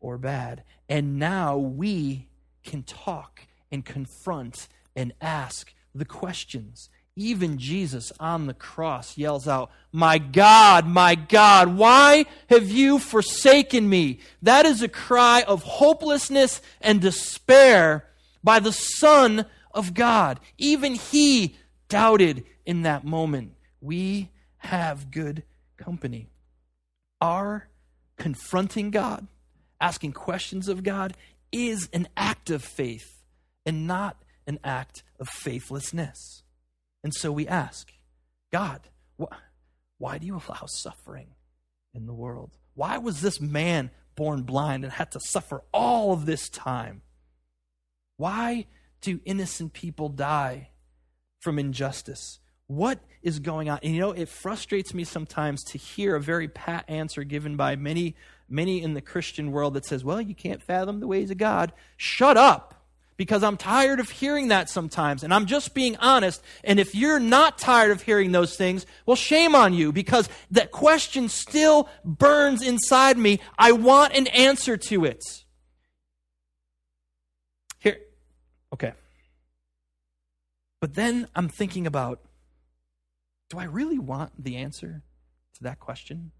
or 0.00 0.18
bad. 0.18 0.64
And 0.88 1.18
now 1.18 1.56
we 1.56 2.28
can 2.62 2.82
talk 2.82 3.46
and 3.70 3.84
confront 3.84 4.68
and 4.96 5.12
ask 5.20 5.72
the 5.94 6.04
questions 6.04 6.90
Even 7.16 7.58
Jesus 7.58 8.12
on 8.18 8.46
the 8.46 8.54
cross 8.54 9.16
yells 9.16 9.46
out, 9.46 9.70
My 9.92 10.18
God, 10.18 10.86
my 10.86 11.14
God, 11.14 11.76
why 11.76 12.26
have 12.50 12.68
you 12.68 12.98
forsaken 12.98 13.88
me? 13.88 14.18
That 14.42 14.66
is 14.66 14.82
a 14.82 14.88
cry 14.88 15.42
of 15.42 15.62
hopelessness 15.62 16.60
and 16.80 17.00
despair 17.00 18.06
by 18.42 18.58
the 18.58 18.72
Son 18.72 19.46
of 19.72 19.94
God. 19.94 20.40
Even 20.58 20.94
he 20.94 21.56
doubted 21.88 22.44
in 22.66 22.82
that 22.82 23.04
moment. 23.04 23.52
We 23.80 24.30
have 24.58 25.10
good 25.10 25.44
company. 25.76 26.30
Our 27.20 27.68
confronting 28.16 28.90
God, 28.90 29.26
asking 29.80 30.12
questions 30.12 30.68
of 30.68 30.82
God, 30.82 31.14
is 31.52 31.88
an 31.92 32.08
act 32.16 32.50
of 32.50 32.64
faith 32.64 33.22
and 33.64 33.86
not 33.86 34.23
an 34.46 34.58
act 34.64 35.02
of 35.18 35.28
faithlessness. 35.28 36.42
And 37.02 37.14
so 37.14 37.32
we 37.32 37.46
ask, 37.46 37.92
God, 38.52 38.80
wh- 39.20 39.34
why 39.98 40.18
do 40.18 40.26
you 40.26 40.34
allow 40.34 40.66
suffering 40.66 41.28
in 41.92 42.06
the 42.06 42.14
world? 42.14 42.56
Why 42.74 42.98
was 42.98 43.20
this 43.20 43.40
man 43.40 43.90
born 44.16 44.42
blind 44.42 44.84
and 44.84 44.92
had 44.92 45.10
to 45.12 45.20
suffer 45.20 45.62
all 45.72 46.12
of 46.12 46.26
this 46.26 46.48
time? 46.48 47.02
Why 48.16 48.66
do 49.00 49.20
innocent 49.24 49.72
people 49.72 50.08
die 50.08 50.70
from 51.40 51.58
injustice? 51.58 52.40
What 52.66 53.00
is 53.22 53.38
going 53.40 53.68
on? 53.68 53.80
And 53.82 53.94
you 53.94 54.00
know, 54.00 54.12
it 54.12 54.28
frustrates 54.28 54.94
me 54.94 55.04
sometimes 55.04 55.62
to 55.64 55.78
hear 55.78 56.16
a 56.16 56.20
very 56.20 56.48
pat 56.48 56.84
answer 56.88 57.22
given 57.22 57.56
by 57.56 57.76
many, 57.76 58.16
many 58.48 58.82
in 58.82 58.94
the 58.94 59.00
Christian 59.00 59.52
world 59.52 59.74
that 59.74 59.84
says, 59.84 60.04
well, 60.04 60.20
you 60.20 60.34
can't 60.34 60.62
fathom 60.62 61.00
the 61.00 61.06
ways 61.06 61.30
of 61.30 61.38
God. 61.38 61.72
Shut 61.96 62.36
up 62.36 62.83
because 63.16 63.42
I'm 63.42 63.56
tired 63.56 64.00
of 64.00 64.10
hearing 64.10 64.48
that 64.48 64.68
sometimes. 64.68 65.22
And 65.22 65.32
I'm 65.32 65.46
just 65.46 65.74
being 65.74 65.96
honest. 65.96 66.42
And 66.62 66.80
if 66.80 66.94
you're 66.94 67.20
not 67.20 67.58
tired 67.58 67.90
of 67.90 68.02
hearing 68.02 68.32
those 68.32 68.56
things, 68.56 68.86
well, 69.06 69.16
shame 69.16 69.54
on 69.54 69.74
you 69.74 69.92
because 69.92 70.28
that 70.50 70.72
question 70.72 71.28
still 71.28 71.88
burns 72.04 72.62
inside 72.62 73.16
me. 73.16 73.40
I 73.58 73.72
want 73.72 74.14
an 74.14 74.26
answer 74.28 74.76
to 74.76 75.04
it. 75.04 75.22
Here, 77.78 77.98
okay. 78.72 78.92
But 80.80 80.94
then 80.94 81.28
I'm 81.34 81.48
thinking 81.48 81.86
about 81.86 82.20
do 83.50 83.58
I 83.58 83.64
really 83.64 83.98
want 83.98 84.32
the 84.42 84.56
answer 84.56 85.02
to 85.56 85.62
that 85.62 85.78
question? 85.78 86.32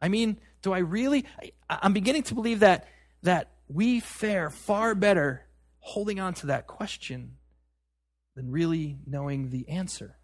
I 0.00 0.08
mean, 0.08 0.38
do 0.62 0.72
I 0.72 0.78
really? 0.78 1.24
I, 1.40 1.52
I'm 1.68 1.92
beginning 1.92 2.22
to 2.24 2.34
believe 2.34 2.60
that, 2.60 2.88
that 3.22 3.50
we 3.68 4.00
fare 4.00 4.48
far 4.48 4.94
better 4.94 5.45
holding 5.86 6.18
on 6.18 6.34
to 6.34 6.46
that 6.46 6.66
question 6.66 7.36
than 8.34 8.50
really 8.50 8.98
knowing 9.06 9.50
the 9.50 9.68
answer. 9.68 10.16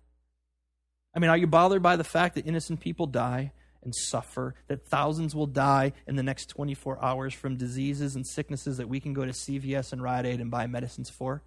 I 1.14 1.20
mean, 1.20 1.30
are 1.30 1.36
you 1.36 1.46
bothered 1.46 1.82
by 1.82 1.94
the 1.94 2.02
fact 2.02 2.34
that 2.34 2.46
innocent 2.46 2.80
people 2.80 3.06
die 3.06 3.52
and 3.80 3.94
suffer, 3.94 4.56
that 4.66 4.88
thousands 4.88 5.36
will 5.36 5.46
die 5.46 5.92
in 6.08 6.16
the 6.16 6.22
next 6.24 6.46
24 6.46 7.02
hours 7.02 7.32
from 7.32 7.56
diseases 7.56 8.16
and 8.16 8.26
sicknesses 8.26 8.76
that 8.78 8.88
we 8.88 8.98
can 8.98 9.12
go 9.12 9.24
to 9.24 9.30
CVS 9.30 9.92
and 9.92 10.02
Rite 10.02 10.26
Aid 10.26 10.40
and 10.40 10.50
buy 10.50 10.66
medicines 10.66 11.10
for? 11.10 11.44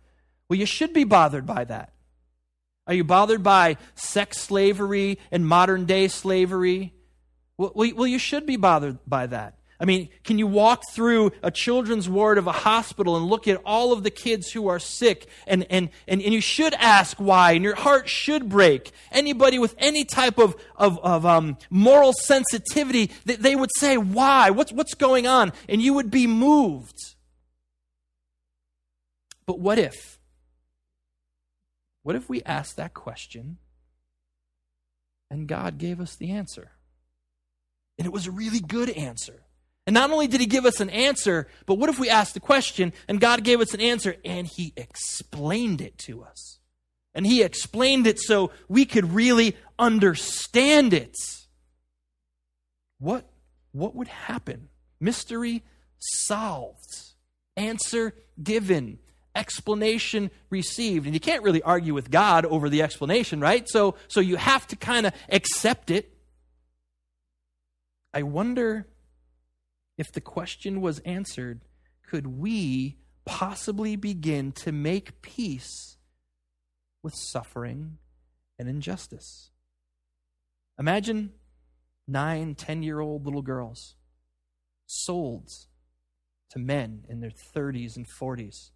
Well, 0.47 0.57
you 0.57 0.65
should 0.65 0.93
be 0.93 1.03
bothered 1.03 1.45
by 1.45 1.65
that. 1.65 1.91
Are 2.87 2.93
you 2.93 3.03
bothered 3.03 3.43
by 3.43 3.75
sex 3.95 4.37
slavery 4.37 5.19
and 5.29 5.45
modern 5.45 5.85
day 5.85 6.07
slavery? 6.07 6.93
Well, 7.57 8.07
you 8.07 8.19
should 8.19 8.45
be 8.45 8.55
bothered 8.55 8.99
by 9.05 9.27
that. 9.27 9.59
I 9.79 9.83
mean, 9.85 10.07
can 10.23 10.37
you 10.37 10.47
walk 10.47 10.83
through 10.93 11.31
a 11.43 11.51
children's 11.51 12.07
ward 12.07 12.37
of 12.37 12.47
a 12.47 12.53
hospital 12.53 13.17
and 13.17 13.25
look 13.25 13.45
at 13.47 13.61
all 13.65 13.91
of 13.91 14.03
the 14.03 14.09
kids 14.09 14.51
who 14.51 14.67
are 14.67 14.79
sick? 14.79 15.27
And, 15.47 15.65
and, 15.69 15.89
and, 16.07 16.21
and 16.21 16.33
you 16.33 16.39
should 16.39 16.73
ask 16.75 17.17
why, 17.17 17.51
and 17.51 17.63
your 17.63 17.75
heart 17.75 18.07
should 18.07 18.47
break. 18.47 18.91
Anybody 19.11 19.59
with 19.59 19.75
any 19.77 20.05
type 20.05 20.37
of, 20.37 20.55
of, 20.77 20.97
of 20.99 21.25
um, 21.25 21.57
moral 21.69 22.13
sensitivity, 22.13 23.11
they, 23.25 23.35
they 23.35 23.55
would 23.55 23.71
say, 23.77 23.97
Why? 23.97 24.49
What's, 24.49 24.71
what's 24.71 24.93
going 24.93 25.27
on? 25.27 25.51
And 25.67 25.81
you 25.81 25.93
would 25.93 26.09
be 26.09 26.25
moved. 26.25 26.97
But 29.45 29.59
what 29.59 29.77
if? 29.77 30.19
What 32.03 32.15
if 32.15 32.29
we 32.29 32.41
asked 32.43 32.77
that 32.77 32.93
question 32.93 33.57
and 35.29 35.47
God 35.47 35.77
gave 35.77 35.99
us 35.99 36.15
the 36.15 36.31
answer? 36.31 36.71
And 37.97 38.05
it 38.05 38.13
was 38.13 38.27
a 38.27 38.31
really 38.31 38.59
good 38.59 38.89
answer. 38.89 39.44
And 39.87 39.93
not 39.93 40.09
only 40.11 40.27
did 40.27 40.39
he 40.39 40.47
give 40.47 40.65
us 40.65 40.79
an 40.79 40.89
answer, 40.89 41.47
but 41.65 41.75
what 41.75 41.89
if 41.89 41.99
we 41.99 42.09
asked 42.09 42.33
the 42.33 42.39
question 42.39 42.91
and 43.07 43.21
God 43.21 43.43
gave 43.43 43.61
us 43.61 43.73
an 43.73 43.81
answer 43.81 44.15
and 44.25 44.47
he 44.47 44.73
explained 44.75 45.79
it 45.79 45.97
to 45.99 46.23
us? 46.23 46.59
And 47.13 47.25
he 47.25 47.43
explained 47.43 48.07
it 48.07 48.19
so 48.19 48.51
we 48.67 48.85
could 48.85 49.13
really 49.13 49.55
understand 49.77 50.93
it. 50.93 51.15
What, 52.99 53.29
what 53.71 53.95
would 53.95 54.07
happen? 54.07 54.69
Mystery 54.99 55.63
solved. 55.99 57.13
Answer 57.55 58.15
given. 58.41 58.99
Explanation 59.35 60.31
received. 60.49 61.05
And 61.05 61.13
you 61.13 61.19
can't 61.19 61.43
really 61.43 61.61
argue 61.61 61.93
with 61.93 62.09
God 62.09 62.45
over 62.45 62.69
the 62.69 62.81
explanation, 62.81 63.39
right? 63.39 63.69
So, 63.69 63.95
so 64.07 64.19
you 64.19 64.35
have 64.35 64.65
to 64.67 64.75
kind 64.75 65.05
of 65.05 65.13
accept 65.29 65.91
it. 65.91 66.11
I 68.13 68.23
wonder 68.23 68.87
if 69.97 70.11
the 70.11 70.21
question 70.21 70.81
was 70.81 70.99
answered, 70.99 71.61
could 72.07 72.27
we 72.27 72.97
possibly 73.25 73.95
begin 73.95 74.51
to 74.51 74.71
make 74.71 75.21
peace 75.21 75.97
with 77.01 77.15
suffering 77.15 77.97
and 78.59 78.69
injustice? 78.69 79.51
Imagine 80.77 81.31
nine, 82.07 82.55
ten 82.55 82.83
year 82.83 82.99
old 82.99 83.25
little 83.25 83.41
girls 83.41 83.95
sold 84.85 85.49
to 86.49 86.59
men 86.59 87.03
in 87.09 87.21
their 87.21 87.31
30s 87.31 87.95
and 87.95 88.07
40s 88.07 88.71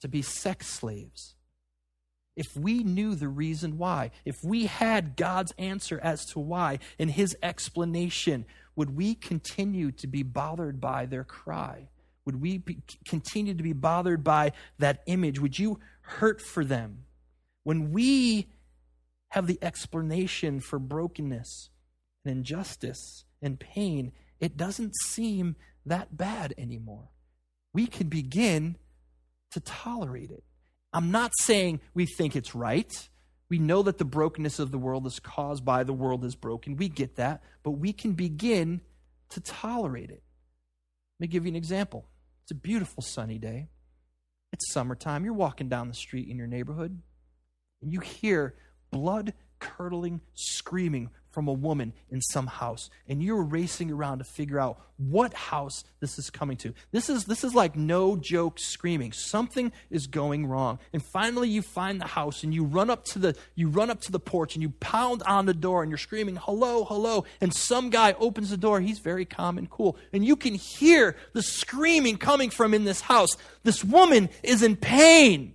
to 0.00 0.08
be 0.08 0.22
sex 0.22 0.66
slaves. 0.66 1.34
If 2.36 2.56
we 2.56 2.82
knew 2.82 3.14
the 3.14 3.28
reason 3.28 3.78
why, 3.78 4.10
if 4.24 4.42
we 4.42 4.66
had 4.66 5.16
God's 5.16 5.52
answer 5.56 6.00
as 6.02 6.26
to 6.26 6.40
why 6.40 6.80
and 6.98 7.10
his 7.10 7.36
explanation, 7.42 8.44
would 8.74 8.96
we 8.96 9.14
continue 9.14 9.92
to 9.92 10.06
be 10.06 10.22
bothered 10.22 10.80
by 10.80 11.06
their 11.06 11.24
cry? 11.24 11.88
Would 12.24 12.40
we 12.40 12.58
be, 12.58 12.78
continue 13.06 13.54
to 13.54 13.62
be 13.62 13.72
bothered 13.72 14.24
by 14.24 14.52
that 14.78 15.02
image? 15.06 15.38
Would 15.38 15.58
you 15.58 15.78
hurt 16.00 16.40
for 16.40 16.64
them? 16.64 17.04
When 17.62 17.92
we 17.92 18.48
have 19.30 19.46
the 19.46 19.58
explanation 19.62 20.60
for 20.60 20.78
brokenness 20.78 21.70
and 22.24 22.38
injustice 22.38 23.24
and 23.42 23.60
pain, 23.60 24.12
it 24.40 24.56
doesn't 24.56 24.96
seem 24.96 25.56
that 25.86 26.16
bad 26.16 26.54
anymore. 26.58 27.10
We 27.72 27.86
can 27.86 28.08
begin 28.08 28.76
to 29.52 29.60
tolerate 29.60 30.30
it. 30.30 30.44
I'm 30.94 31.10
not 31.10 31.32
saying 31.40 31.80
we 31.92 32.06
think 32.06 32.36
it's 32.36 32.54
right. 32.54 33.08
We 33.50 33.58
know 33.58 33.82
that 33.82 33.98
the 33.98 34.04
brokenness 34.04 34.60
of 34.60 34.70
the 34.70 34.78
world 34.78 35.06
is 35.06 35.18
caused 35.18 35.64
by 35.64 35.82
the 35.82 35.92
world 35.92 36.24
is 36.24 36.36
broken. 36.36 36.76
We 36.76 36.88
get 36.88 37.16
that, 37.16 37.42
but 37.64 37.72
we 37.72 37.92
can 37.92 38.12
begin 38.12 38.80
to 39.30 39.40
tolerate 39.40 40.10
it. 40.10 40.22
Let 41.18 41.20
me 41.20 41.26
give 41.26 41.44
you 41.44 41.50
an 41.50 41.56
example. 41.56 42.06
It's 42.44 42.52
a 42.52 42.54
beautiful 42.54 43.02
sunny 43.02 43.38
day. 43.38 43.68
It's 44.52 44.72
summertime. 44.72 45.24
You're 45.24 45.34
walking 45.34 45.68
down 45.68 45.88
the 45.88 45.94
street 45.94 46.28
in 46.28 46.38
your 46.38 46.46
neighborhood, 46.46 47.02
and 47.82 47.92
you 47.92 48.00
hear 48.00 48.54
blood 48.92 49.34
curdling 49.58 50.20
screaming 50.34 51.10
from 51.34 51.48
a 51.48 51.52
woman 51.52 51.92
in 52.10 52.20
some 52.20 52.46
house 52.46 52.88
and 53.08 53.20
you're 53.20 53.42
racing 53.42 53.90
around 53.90 54.18
to 54.18 54.24
figure 54.24 54.60
out 54.60 54.80
what 54.96 55.34
house 55.34 55.82
this 55.98 56.18
is 56.18 56.30
coming 56.30 56.56
to. 56.56 56.72
This 56.92 57.10
is 57.10 57.24
this 57.24 57.42
is 57.42 57.54
like 57.54 57.74
no 57.74 58.16
joke 58.16 58.60
screaming. 58.60 59.12
Something 59.12 59.72
is 59.90 60.06
going 60.06 60.46
wrong. 60.46 60.78
And 60.92 61.02
finally 61.04 61.48
you 61.48 61.62
find 61.62 62.00
the 62.00 62.06
house 62.06 62.44
and 62.44 62.54
you 62.54 62.64
run 62.64 62.88
up 62.88 63.04
to 63.06 63.18
the 63.18 63.36
you 63.56 63.68
run 63.68 63.90
up 63.90 64.00
to 64.02 64.12
the 64.12 64.20
porch 64.20 64.54
and 64.54 64.62
you 64.62 64.70
pound 64.70 65.24
on 65.24 65.46
the 65.46 65.54
door 65.54 65.82
and 65.82 65.90
you're 65.90 65.98
screaming 65.98 66.36
hello 66.36 66.84
hello. 66.84 67.24
And 67.40 67.52
some 67.52 67.90
guy 67.90 68.14
opens 68.20 68.50
the 68.50 68.56
door. 68.56 68.80
He's 68.80 69.00
very 69.00 69.24
calm 69.24 69.58
and 69.58 69.68
cool. 69.68 69.96
And 70.12 70.24
you 70.24 70.36
can 70.36 70.54
hear 70.54 71.16
the 71.32 71.42
screaming 71.42 72.16
coming 72.16 72.50
from 72.50 72.72
in 72.72 72.84
this 72.84 73.00
house. 73.00 73.36
This 73.64 73.82
woman 73.82 74.30
is 74.44 74.62
in 74.62 74.76
pain 74.76 75.54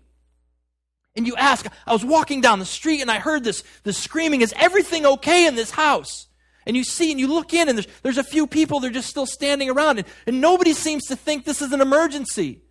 and 1.20 1.28
you 1.28 1.36
ask, 1.36 1.68
I 1.86 1.92
was 1.92 2.06
walking 2.06 2.40
down 2.40 2.60
the 2.60 2.66
street 2.66 3.02
and 3.02 3.12
I 3.12 3.20
heard 3.20 3.44
this, 3.44 3.62
this 3.84 3.98
screaming, 3.98 4.40
is 4.40 4.54
everything 4.56 5.06
okay 5.06 5.46
in 5.46 5.56
this 5.56 5.72
house? 5.72 6.30
And 6.66 6.78
you 6.78 6.86
see 6.86 7.12
and 7.12 7.20
you 7.20 7.28
look 7.28 7.54
in 7.54 7.68
and 7.68 7.78
there's, 7.78 7.90
there's 8.04 8.18
a 8.18 8.24
few 8.24 8.48
people, 8.48 8.80
they're 8.80 8.90
just 8.90 9.10
still 9.10 9.26
standing 9.26 9.70
around 9.70 10.00
and, 10.00 10.08
and 10.26 10.40
nobody 10.40 10.72
seems 10.72 11.08
to 11.08 11.18
think 11.18 11.44
this 11.44 11.62
is 11.62 11.74
an 11.74 11.82
emergency. 11.82 12.62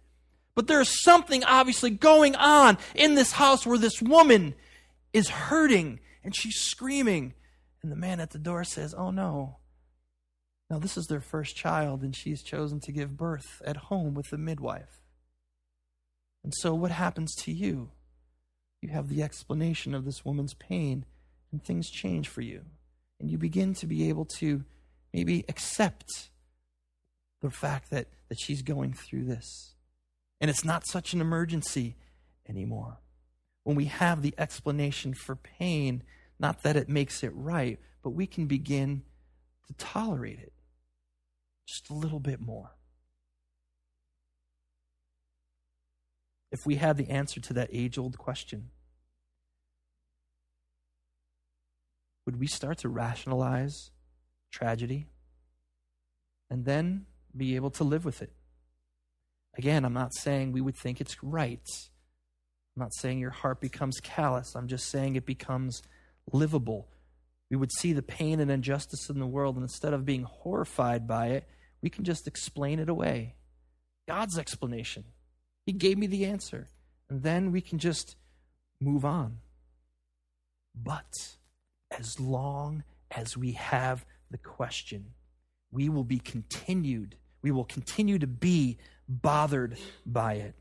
But 0.54 0.66
there 0.66 0.80
is 0.80 1.02
something 1.02 1.44
obviously 1.44 1.90
going 1.90 2.36
on 2.36 2.78
in 2.94 3.16
this 3.16 3.32
house 3.32 3.66
where 3.66 3.76
this 3.76 4.00
woman 4.00 4.54
is 5.12 5.28
hurting 5.28 6.00
and 6.24 6.34
she's 6.34 6.56
screaming. 6.56 7.34
And 7.82 7.92
the 7.92 7.96
man 7.96 8.18
at 8.18 8.30
the 8.30 8.38
door 8.38 8.64
says, 8.64 8.94
Oh 8.94 9.10
no. 9.10 9.58
Now, 10.70 10.78
this 10.78 10.96
is 10.96 11.06
their 11.06 11.20
first 11.20 11.54
child, 11.54 12.02
and 12.02 12.14
she's 12.14 12.42
chosen 12.42 12.80
to 12.80 12.92
give 12.92 13.16
birth 13.16 13.62
at 13.64 13.76
home 13.76 14.12
with 14.12 14.28
the 14.28 14.36
midwife. 14.36 15.00
And 16.44 16.52
so, 16.54 16.74
what 16.74 16.90
happens 16.90 17.34
to 17.36 17.52
you? 17.52 17.90
You 18.80 18.90
have 18.90 19.08
the 19.08 19.22
explanation 19.22 19.94
of 19.94 20.04
this 20.04 20.24
woman's 20.24 20.54
pain, 20.54 21.04
and 21.50 21.62
things 21.62 21.90
change 21.90 22.28
for 22.28 22.40
you. 22.40 22.62
And 23.20 23.30
you 23.30 23.38
begin 23.38 23.74
to 23.74 23.86
be 23.86 24.08
able 24.08 24.24
to 24.36 24.64
maybe 25.12 25.44
accept 25.48 26.30
the 27.40 27.50
fact 27.50 27.90
that, 27.90 28.08
that 28.28 28.38
she's 28.38 28.62
going 28.62 28.92
through 28.92 29.24
this. 29.24 29.74
And 30.40 30.50
it's 30.50 30.64
not 30.64 30.86
such 30.86 31.12
an 31.12 31.20
emergency 31.20 31.96
anymore. 32.48 32.98
When 33.64 33.76
we 33.76 33.86
have 33.86 34.22
the 34.22 34.34
explanation 34.38 35.14
for 35.14 35.36
pain, 35.36 36.02
not 36.38 36.62
that 36.62 36.76
it 36.76 36.88
makes 36.88 37.22
it 37.24 37.32
right, 37.34 37.78
but 38.02 38.10
we 38.10 38.26
can 38.26 38.46
begin 38.46 39.02
to 39.66 39.74
tolerate 39.74 40.38
it 40.38 40.52
just 41.66 41.90
a 41.90 41.94
little 41.94 42.20
bit 42.20 42.40
more. 42.40 42.70
If 46.50 46.64
we 46.64 46.76
had 46.76 46.96
the 46.96 47.10
answer 47.10 47.40
to 47.40 47.52
that 47.54 47.70
age 47.72 47.98
old 47.98 48.16
question, 48.18 48.70
would 52.24 52.38
we 52.38 52.46
start 52.46 52.78
to 52.78 52.88
rationalize 52.88 53.90
tragedy 54.50 55.06
and 56.50 56.64
then 56.64 57.06
be 57.36 57.56
able 57.56 57.70
to 57.70 57.84
live 57.84 58.04
with 58.04 58.22
it? 58.22 58.32
Again, 59.56 59.84
I'm 59.84 59.92
not 59.92 60.14
saying 60.14 60.52
we 60.52 60.60
would 60.60 60.76
think 60.76 61.00
it's 61.00 61.22
right. 61.22 61.66
I'm 62.76 62.80
not 62.80 62.94
saying 62.94 63.18
your 63.18 63.30
heart 63.30 63.60
becomes 63.60 63.98
callous. 64.00 64.54
I'm 64.54 64.68
just 64.68 64.88
saying 64.88 65.16
it 65.16 65.26
becomes 65.26 65.82
livable. 66.32 66.88
We 67.50 67.56
would 67.56 67.72
see 67.72 67.92
the 67.92 68.02
pain 68.02 68.40
and 68.40 68.50
injustice 68.50 69.08
in 69.10 69.18
the 69.18 69.26
world, 69.26 69.56
and 69.56 69.64
instead 69.64 69.92
of 69.94 70.04
being 70.04 70.22
horrified 70.22 71.08
by 71.08 71.28
it, 71.28 71.48
we 71.82 71.90
can 71.90 72.04
just 72.04 72.26
explain 72.26 72.78
it 72.78 72.88
away. 72.88 73.34
God's 74.06 74.38
explanation. 74.38 75.04
He 75.68 75.74
gave 75.74 75.98
me 75.98 76.06
the 76.06 76.24
answer. 76.24 76.70
And 77.10 77.22
then 77.22 77.52
we 77.52 77.60
can 77.60 77.78
just 77.78 78.16
move 78.80 79.04
on. 79.04 79.40
But 80.74 81.36
as 81.90 82.18
long 82.18 82.84
as 83.10 83.36
we 83.36 83.52
have 83.52 84.06
the 84.30 84.38
question, 84.38 85.08
we 85.70 85.90
will 85.90 86.04
be 86.04 86.20
continued. 86.20 87.16
We 87.42 87.50
will 87.50 87.66
continue 87.66 88.18
to 88.18 88.26
be 88.26 88.78
bothered 89.06 89.76
by 90.06 90.36
it. 90.36 90.54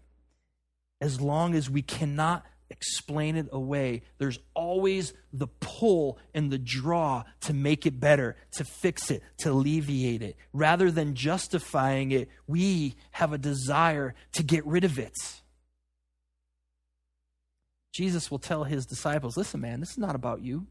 As 0.99 1.21
long 1.21 1.55
as 1.55 1.69
we 1.69 1.83
cannot 1.83 2.45
explain 2.69 3.35
it 3.35 3.47
away. 3.51 4.03
There's 4.17 4.39
always 4.53 5.13
the 5.31 5.47
pull 5.47 6.19
and 6.33 6.51
the 6.51 6.57
draw 6.57 7.23
to 7.41 7.53
make 7.53 7.85
it 7.85 7.99
better, 7.99 8.35
to 8.53 8.63
fix 8.63 9.09
it, 9.09 9.23
to 9.39 9.51
alleviate 9.51 10.21
it. 10.21 10.35
Rather 10.53 10.91
than 10.91 11.15
justifying 11.15 12.11
it, 12.11 12.29
we 12.45 12.95
have 13.11 13.33
a 13.33 13.37
desire 13.37 14.15
to 14.33 14.43
get 14.43 14.65
rid 14.65 14.83
of 14.83 14.99
it. 14.99 15.15
Jesus 17.93 18.29
will 18.29 18.39
tell 18.39 18.63
his 18.63 18.85
disciples 18.85 19.37
listen, 19.37 19.61
man, 19.61 19.79
this 19.79 19.91
is 19.91 19.97
not 19.97 20.15
about 20.15 20.41
you. 20.41 20.67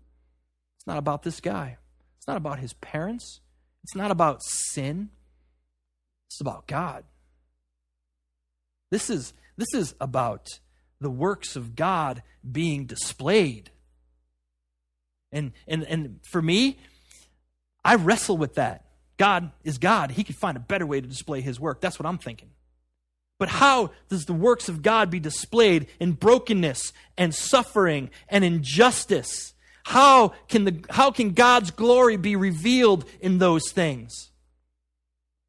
It's 0.78 0.86
not 0.86 0.98
about 0.98 1.22
this 1.22 1.40
guy. 1.40 1.78
It's 2.18 2.28
not 2.28 2.36
about 2.36 2.60
his 2.60 2.74
parents. 2.74 3.40
It's 3.82 3.96
not 3.96 4.10
about 4.10 4.42
sin. 4.42 5.10
It's 6.28 6.40
about 6.40 6.66
God. 6.66 7.04
This 8.90 9.10
is, 9.10 9.32
this 9.56 9.74
is 9.74 9.94
about 10.00 10.60
the 11.00 11.10
works 11.10 11.56
of 11.56 11.76
God 11.76 12.22
being 12.50 12.86
displayed. 12.86 13.70
And, 15.32 15.52
and, 15.66 15.82
and 15.84 16.20
for 16.30 16.40
me, 16.40 16.78
I 17.84 17.96
wrestle 17.96 18.36
with 18.36 18.54
that. 18.54 18.84
God 19.16 19.50
is 19.64 19.78
God. 19.78 20.10
He 20.12 20.24
could 20.24 20.36
find 20.36 20.56
a 20.56 20.60
better 20.60 20.86
way 20.86 21.00
to 21.00 21.06
display 21.06 21.40
his 21.40 21.58
work. 21.58 21.80
That's 21.80 21.98
what 21.98 22.06
I'm 22.06 22.18
thinking. 22.18 22.50
But 23.38 23.48
how 23.48 23.90
does 24.08 24.24
the 24.24 24.32
works 24.32 24.68
of 24.68 24.82
God 24.82 25.10
be 25.10 25.20
displayed 25.20 25.88
in 26.00 26.12
brokenness 26.12 26.92
and 27.18 27.34
suffering 27.34 28.10
and 28.28 28.44
injustice? 28.44 29.54
How 29.84 30.28
can, 30.48 30.64
the, 30.64 30.84
how 30.90 31.10
can 31.10 31.32
God's 31.32 31.70
glory 31.70 32.16
be 32.16 32.34
revealed 32.34 33.04
in 33.20 33.38
those 33.38 33.70
things? 33.70 34.30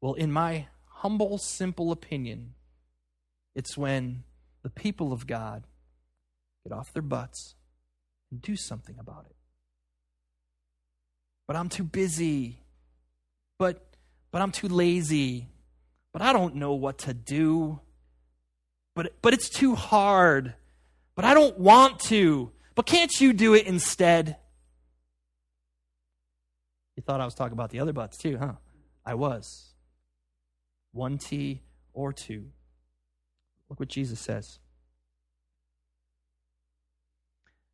Well, 0.00 0.14
in 0.14 0.30
my 0.30 0.66
humble, 0.86 1.38
simple 1.38 1.90
opinion, 1.90 2.54
it's 3.54 3.76
when 3.76 4.22
the 4.62 4.70
people 4.70 5.12
of 5.12 5.26
God 5.26 5.64
get 6.64 6.72
off 6.72 6.92
their 6.92 7.02
butts 7.02 7.54
and 8.30 8.40
do 8.40 8.56
something 8.56 8.96
about 8.98 9.26
it. 9.28 9.36
But 11.46 11.56
I'm 11.56 11.68
too 11.68 11.84
busy. 11.84 12.60
But 13.58 13.84
but 14.30 14.42
I'm 14.42 14.52
too 14.52 14.68
lazy. 14.68 15.48
But 16.12 16.22
I 16.22 16.32
don't 16.32 16.56
know 16.56 16.74
what 16.74 16.98
to 16.98 17.14
do. 17.14 17.80
But 18.94 19.14
but 19.22 19.32
it's 19.32 19.48
too 19.48 19.74
hard. 19.74 20.54
But 21.14 21.24
I 21.24 21.34
don't 21.34 21.58
want 21.58 22.00
to. 22.00 22.52
But 22.74 22.86
can't 22.86 23.20
you 23.20 23.32
do 23.32 23.54
it 23.54 23.66
instead? 23.66 24.36
You 26.96 27.02
thought 27.02 27.20
I 27.20 27.24
was 27.24 27.34
talking 27.34 27.54
about 27.54 27.70
the 27.70 27.80
other 27.80 27.92
butts 27.92 28.18
too, 28.18 28.38
huh? 28.38 28.54
I 29.04 29.14
was. 29.14 29.74
One 30.92 31.18
T 31.18 31.62
or 31.92 32.12
two. 32.12 32.50
Look 33.68 33.80
what 33.80 33.88
Jesus 33.88 34.20
says. 34.20 34.58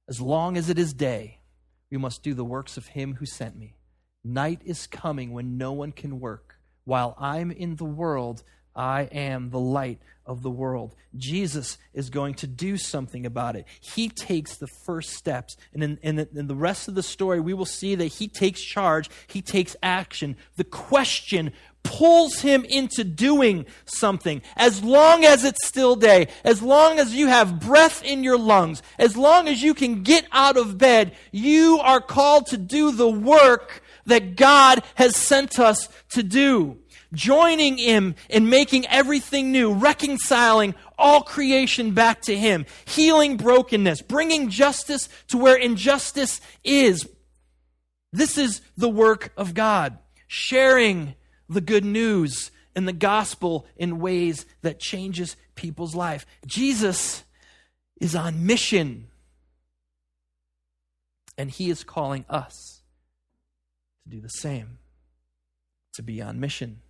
As 0.08 0.20
long 0.20 0.56
as 0.56 0.68
it 0.68 0.78
is 0.78 0.92
day, 0.92 1.38
we 1.90 1.96
must 1.96 2.22
do 2.22 2.34
the 2.34 2.44
works 2.44 2.76
of 2.76 2.88
him 2.88 3.14
who 3.14 3.26
sent 3.26 3.56
me. 3.56 3.76
Night 4.22 4.60
is 4.64 4.86
coming 4.86 5.32
when 5.32 5.56
no 5.56 5.72
one 5.72 5.92
can 5.92 6.20
work. 6.20 6.56
While 6.84 7.14
I'm 7.18 7.50
in 7.50 7.76
the 7.76 7.84
world, 7.84 8.42
I 8.74 9.02
am 9.12 9.50
the 9.50 9.60
light 9.60 10.00
of 10.26 10.42
the 10.42 10.50
world. 10.50 10.94
Jesus 11.16 11.78
is 11.92 12.10
going 12.10 12.34
to 12.34 12.46
do 12.46 12.76
something 12.76 13.24
about 13.24 13.56
it. 13.56 13.66
He 13.80 14.08
takes 14.08 14.56
the 14.56 14.66
first 14.66 15.10
steps. 15.10 15.56
And 15.72 15.82
in, 15.82 15.98
in, 16.02 16.16
the, 16.16 16.28
in, 16.34 16.46
the, 16.46 16.56
rest 16.56 16.88
of 16.88 16.94
the 16.94 17.02
story, 17.02 17.40
we 17.40 17.54
will 17.54 17.66
see 17.66 17.94
that 17.94 18.06
he 18.06 18.26
takes 18.26 18.60
charge, 18.60 19.10
he 19.26 19.42
takes 19.42 19.76
action. 19.82 20.36
The 20.56 20.64
question 20.64 21.52
pulls 21.84 22.40
him 22.40 22.64
into 22.64 23.04
doing 23.04 23.66
something. 23.84 24.42
As 24.56 24.82
long 24.82 25.24
as 25.24 25.44
it's 25.44 25.64
still 25.64 25.94
day, 25.94 26.26
as 26.42 26.60
long 26.60 26.98
as 26.98 27.14
you 27.14 27.28
have 27.28 27.60
breath 27.60 28.02
in 28.02 28.24
your 28.24 28.38
lungs, 28.38 28.82
as 28.98 29.16
long 29.16 29.46
as 29.46 29.62
you 29.62 29.74
can 29.74 30.02
get 30.02 30.26
out 30.32 30.56
of 30.56 30.76
bed, 30.76 31.14
you 31.30 31.78
are 31.80 32.00
called 32.00 32.46
to 32.46 32.56
do 32.56 32.90
the 32.90 33.08
work 33.08 33.82
that 34.06 34.34
God 34.34 34.82
has 34.96 35.14
sent 35.14 35.60
us 35.60 35.88
to 36.10 36.22
do. 36.22 36.78
Joining 37.12 37.78
Him 37.78 38.16
in 38.28 38.48
making 38.48 38.86
everything 38.88 39.52
new, 39.52 39.72
reconciling 39.72 40.74
all 40.98 41.22
creation 41.22 41.92
back 41.92 42.22
to 42.22 42.36
Him, 42.36 42.66
healing 42.86 43.36
brokenness, 43.36 44.02
bringing 44.02 44.50
justice 44.50 45.08
to 45.28 45.38
where 45.38 45.56
injustice 45.56 46.40
is. 46.64 47.08
This 48.12 48.36
is 48.36 48.62
the 48.76 48.88
work 48.88 49.32
of 49.36 49.54
God. 49.54 49.98
Sharing 50.26 51.14
the 51.48 51.60
good 51.60 51.84
news 51.84 52.50
and 52.74 52.88
the 52.88 52.92
gospel 52.92 53.66
in 53.76 54.00
ways 54.00 54.46
that 54.62 54.80
changes 54.80 55.36
people's 55.54 55.94
life. 55.94 56.26
Jesus 56.46 57.24
is 58.00 58.14
on 58.14 58.46
mission. 58.46 59.08
And 61.36 61.50
he 61.50 61.70
is 61.70 61.84
calling 61.84 62.24
us 62.28 62.82
to 64.02 64.10
do 64.10 64.20
the 64.20 64.28
same, 64.28 64.78
to 65.94 66.02
be 66.02 66.22
on 66.22 66.40
mission. 66.40 66.80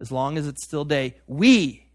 As 0.00 0.12
long 0.12 0.36
as 0.36 0.46
it's 0.46 0.64
still 0.64 0.84
day, 0.84 1.16
we, 1.26 1.86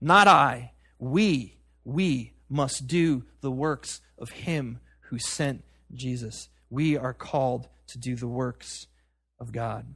not 0.00 0.28
I, 0.28 0.72
we, 0.98 1.56
we 1.84 2.32
must 2.48 2.86
do 2.86 3.24
the 3.40 3.50
works 3.50 4.00
of 4.18 4.30
him 4.30 4.80
who 5.00 5.18
sent 5.18 5.64
Jesus. 5.92 6.48
We 6.70 6.96
are 6.96 7.14
called 7.14 7.68
to 7.88 7.98
do 7.98 8.16
the 8.16 8.28
works 8.28 8.86
of 9.38 9.52
God. 9.52 9.94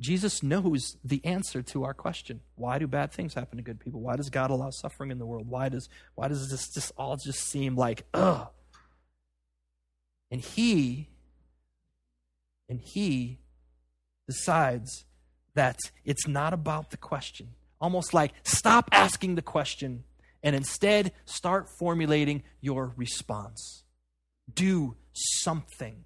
Jesus 0.00 0.42
knows 0.42 0.96
the 1.04 1.22
answer 1.26 1.60
to 1.62 1.84
our 1.84 1.92
question. 1.92 2.40
Why 2.54 2.78
do 2.78 2.86
bad 2.86 3.12
things 3.12 3.34
happen 3.34 3.58
to 3.58 3.62
good 3.62 3.78
people? 3.78 4.00
Why 4.00 4.16
does 4.16 4.30
God 4.30 4.50
allow 4.50 4.70
suffering 4.70 5.10
in 5.10 5.18
the 5.18 5.26
world? 5.26 5.48
Why 5.48 5.68
does 5.68 5.88
why 6.14 6.28
does 6.28 6.48
this 6.50 6.72
just 6.72 6.90
all 6.96 7.16
just 7.16 7.40
seem 7.40 7.76
like 7.76 8.04
ugh? 8.14 8.48
And 10.30 10.40
he 10.40 11.08
and 12.68 12.80
he 12.80 13.40
decides 14.26 15.04
that 15.54 15.76
it's 16.04 16.26
not 16.26 16.54
about 16.54 16.90
the 16.90 16.96
question. 16.96 17.48
Almost 17.78 18.14
like 18.14 18.32
stop 18.42 18.88
asking 18.92 19.34
the 19.34 19.42
question 19.42 20.04
and 20.42 20.56
instead 20.56 21.12
start 21.26 21.68
formulating 21.78 22.42
your 22.62 22.94
response. 22.96 23.84
Do 24.52 24.96
something. 25.12 26.04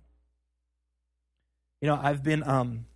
You 1.81 1.89
know, 1.89 2.01
I've 2.03 2.25
been 2.25 2.43
um 2.43 2.87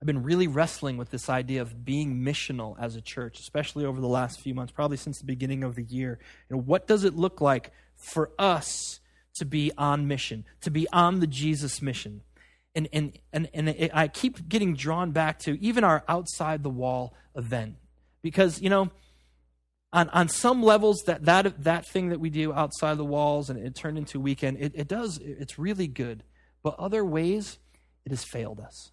I've 0.00 0.06
been 0.06 0.22
really 0.22 0.46
wrestling 0.46 0.96
with 0.96 1.10
this 1.10 1.28
idea 1.28 1.60
of 1.60 1.84
being 1.84 2.22
missional 2.22 2.76
as 2.78 2.94
a 2.94 3.00
church, 3.00 3.40
especially 3.40 3.84
over 3.84 4.00
the 4.00 4.06
last 4.06 4.40
few 4.40 4.54
months, 4.54 4.72
probably 4.72 4.96
since 4.96 5.18
the 5.18 5.26
beginning 5.26 5.64
of 5.64 5.74
the 5.74 5.82
year. 5.82 6.20
You 6.48 6.56
know, 6.56 6.62
what 6.62 6.86
does 6.86 7.02
it 7.02 7.16
look 7.16 7.40
like 7.40 7.72
for 7.96 8.30
us 8.38 9.00
to 9.36 9.44
be 9.44 9.72
on 9.76 10.06
mission, 10.06 10.44
to 10.60 10.70
be 10.70 10.86
on 10.92 11.18
the 11.18 11.26
Jesus 11.26 11.82
mission? 11.82 12.22
And, 12.76 12.88
and, 12.92 13.18
and, 13.32 13.48
and 13.52 13.68
it, 13.70 13.90
I 13.92 14.06
keep 14.06 14.48
getting 14.48 14.76
drawn 14.76 15.10
back 15.10 15.40
to 15.40 15.60
even 15.60 15.82
our 15.82 16.04
outside 16.06 16.62
the 16.62 16.70
wall 16.70 17.14
event. 17.34 17.74
Because, 18.22 18.60
you 18.62 18.70
know, 18.70 18.90
on, 19.92 20.08
on 20.10 20.28
some 20.28 20.62
levels, 20.62 21.02
that, 21.06 21.24
that, 21.24 21.64
that 21.64 21.88
thing 21.88 22.10
that 22.10 22.20
we 22.20 22.30
do 22.30 22.52
outside 22.52 22.98
the 22.98 23.04
walls 23.04 23.50
and 23.50 23.58
it 23.58 23.74
turned 23.74 23.98
into 23.98 24.18
a 24.18 24.20
weekend, 24.20 24.58
it, 24.60 24.72
it 24.76 24.86
does, 24.86 25.18
it's 25.18 25.58
really 25.58 25.88
good. 25.88 26.22
But 26.62 26.78
other 26.78 27.04
ways, 27.04 27.58
it 28.04 28.10
has 28.10 28.22
failed 28.22 28.60
us. 28.60 28.92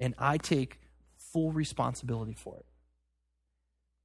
And 0.00 0.14
I 0.18 0.38
take 0.38 0.80
full 1.32 1.52
responsibility 1.52 2.34
for 2.34 2.56
it. 2.56 2.64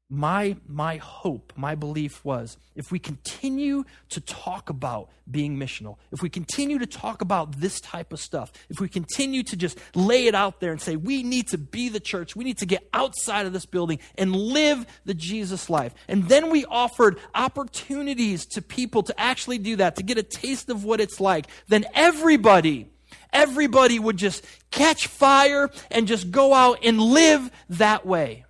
My 0.09 0.57
my 0.67 0.97
hope 0.97 1.53
my 1.55 1.73
belief 1.73 2.23
was 2.23 2.57
if 2.75 2.91
we 2.91 2.99
continue 2.99 3.83
to 4.09 4.21
talk 4.21 4.69
about 4.69 5.09
being 5.31 5.57
missional 5.57 5.95
if 6.11 6.21
we 6.21 6.29
continue 6.29 6.77
to 6.77 6.85
talk 6.85 7.21
about 7.21 7.59
this 7.59 7.79
type 7.79 8.13
of 8.13 8.19
stuff 8.19 8.51
if 8.69 8.79
we 8.79 8.89
continue 8.89 9.41
to 9.41 9.55
just 9.55 9.79
lay 9.95 10.27
it 10.27 10.35
out 10.35 10.59
there 10.59 10.71
and 10.71 10.81
say 10.81 10.97
we 10.97 11.23
need 11.23 11.47
to 11.47 11.57
be 11.57 11.87
the 11.89 12.01
church 12.01 12.35
we 12.35 12.43
need 12.43 12.57
to 12.57 12.65
get 12.65 12.87
outside 12.93 13.45
of 13.45 13.53
this 13.53 13.65
building 13.65 13.97
and 14.15 14.35
live 14.35 14.85
the 15.05 15.13
jesus 15.13 15.69
life. 15.69 15.95
And 16.07 16.27
then 16.27 16.49
we 16.49 16.65
offered 16.65 17.17
opportunities 17.33 18.45
to 18.47 18.61
people 18.61 19.03
to 19.03 19.19
actually 19.19 19.57
do 19.57 19.77
that 19.77 19.95
to 19.95 20.03
get 20.03 20.17
a 20.17 20.23
taste 20.23 20.69
of 20.69 20.83
what 20.83 20.99
it's 20.99 21.19
like. 21.19 21.47
Then 21.67 21.85
everybody 21.93 22.89
everybody 23.33 23.99
would 23.99 24.17
just 24.17 24.45
catch 24.71 25.07
fire 25.07 25.69
and 25.91 26.07
just 26.07 26.31
go 26.31 26.53
out 26.53 26.79
and 26.83 26.99
live 27.01 27.51
that 27.69 28.05
way 28.05 28.45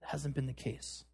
That 0.00 0.10
hasn't 0.10 0.34
been 0.34 0.46
the 0.46 0.52
case. 0.52 1.04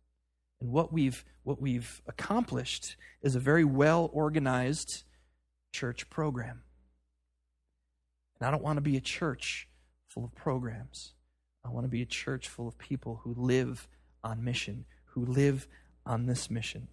And 0.60 0.70
what 0.70 0.92
we've, 0.92 1.24
what 1.42 1.60
we've 1.60 2.00
accomplished 2.06 2.96
is 3.22 3.34
a 3.34 3.40
very 3.40 3.64
well 3.64 4.10
organized 4.12 5.02
church 5.72 6.08
program. 6.10 6.62
And 8.38 8.46
I 8.46 8.50
don't 8.50 8.62
want 8.62 8.76
to 8.76 8.82
be 8.82 8.96
a 8.96 9.00
church 9.00 9.68
full 10.08 10.24
of 10.24 10.34
programs. 10.34 11.12
I 11.64 11.70
want 11.70 11.84
to 11.84 11.90
be 11.90 12.02
a 12.02 12.06
church 12.06 12.48
full 12.48 12.68
of 12.68 12.78
people 12.78 13.20
who 13.24 13.34
live 13.36 13.88
on 14.22 14.44
mission, 14.44 14.84
who 15.06 15.24
live 15.24 15.66
on 16.06 16.26
this 16.26 16.50
mission. 16.50 16.88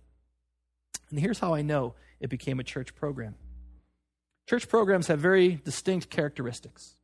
And 1.09 1.19
here's 1.19 1.39
how 1.39 1.53
I 1.53 1.61
know 1.61 1.95
it 2.19 2.29
became 2.29 2.59
a 2.59 2.63
church 2.63 2.95
program 2.95 3.35
church 4.47 4.67
programs 4.67 5.07
have 5.07 5.19
very 5.19 5.61
distinct 5.63 6.09
characteristics. 6.09 6.95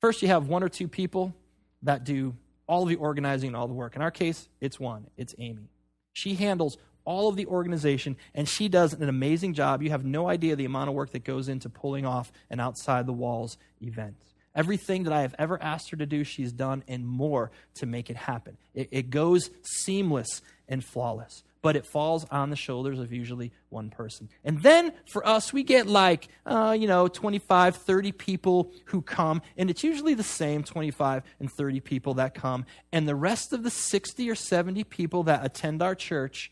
First, 0.00 0.22
you 0.22 0.28
have 0.28 0.48
one 0.48 0.62
or 0.62 0.68
two 0.68 0.88
people 0.88 1.34
that 1.82 2.04
do 2.04 2.34
all 2.66 2.84
of 2.84 2.88
the 2.88 2.96
organizing 2.96 3.48
and 3.48 3.56
all 3.56 3.66
the 3.66 3.74
work. 3.74 3.96
In 3.96 4.02
our 4.02 4.10
case, 4.10 4.48
it's 4.60 4.78
one 4.78 5.06
it's 5.16 5.34
Amy. 5.38 5.68
She 6.12 6.34
handles 6.34 6.78
all 7.04 7.28
of 7.28 7.36
the 7.36 7.46
organization 7.46 8.16
and 8.34 8.48
she 8.48 8.68
does 8.68 8.94
an 8.94 9.08
amazing 9.08 9.54
job. 9.54 9.82
You 9.82 9.90
have 9.90 10.04
no 10.04 10.28
idea 10.28 10.56
the 10.56 10.64
amount 10.64 10.88
of 10.88 10.94
work 10.94 11.10
that 11.12 11.24
goes 11.24 11.48
into 11.48 11.68
pulling 11.68 12.06
off 12.06 12.32
an 12.50 12.60
outside 12.60 13.06
the 13.06 13.12
walls 13.12 13.58
event. 13.80 14.16
Everything 14.54 15.04
that 15.04 15.12
I 15.12 15.22
have 15.22 15.34
ever 15.38 15.62
asked 15.62 15.90
her 15.90 15.96
to 15.96 16.06
do, 16.06 16.24
she's 16.24 16.52
done 16.52 16.82
and 16.88 17.06
more 17.06 17.50
to 17.74 17.86
make 17.86 18.10
it 18.10 18.16
happen. 18.16 18.56
It, 18.74 18.88
it 18.90 19.10
goes 19.10 19.50
seamless 19.62 20.42
and 20.68 20.84
flawless 20.84 21.42
but 21.62 21.76
it 21.76 21.84
falls 21.86 22.24
on 22.30 22.50
the 22.50 22.56
shoulders 22.56 22.98
of 22.98 23.12
usually 23.12 23.52
one 23.68 23.90
person. 23.90 24.28
And 24.44 24.62
then 24.62 24.92
for 25.12 25.26
us, 25.26 25.52
we 25.52 25.62
get 25.62 25.86
like, 25.86 26.28
uh, 26.46 26.76
you 26.78 26.86
know, 26.86 27.08
25, 27.08 27.76
30 27.76 28.12
people 28.12 28.72
who 28.86 29.02
come, 29.02 29.42
and 29.56 29.68
it's 29.68 29.84
usually 29.84 30.14
the 30.14 30.22
same 30.22 30.64
25 30.64 31.22
and 31.38 31.50
30 31.50 31.80
people 31.80 32.14
that 32.14 32.34
come. 32.34 32.64
And 32.92 33.06
the 33.06 33.14
rest 33.14 33.52
of 33.52 33.62
the 33.62 33.70
60 33.70 34.30
or 34.30 34.34
70 34.34 34.84
people 34.84 35.24
that 35.24 35.44
attend 35.44 35.82
our 35.82 35.94
church, 35.94 36.50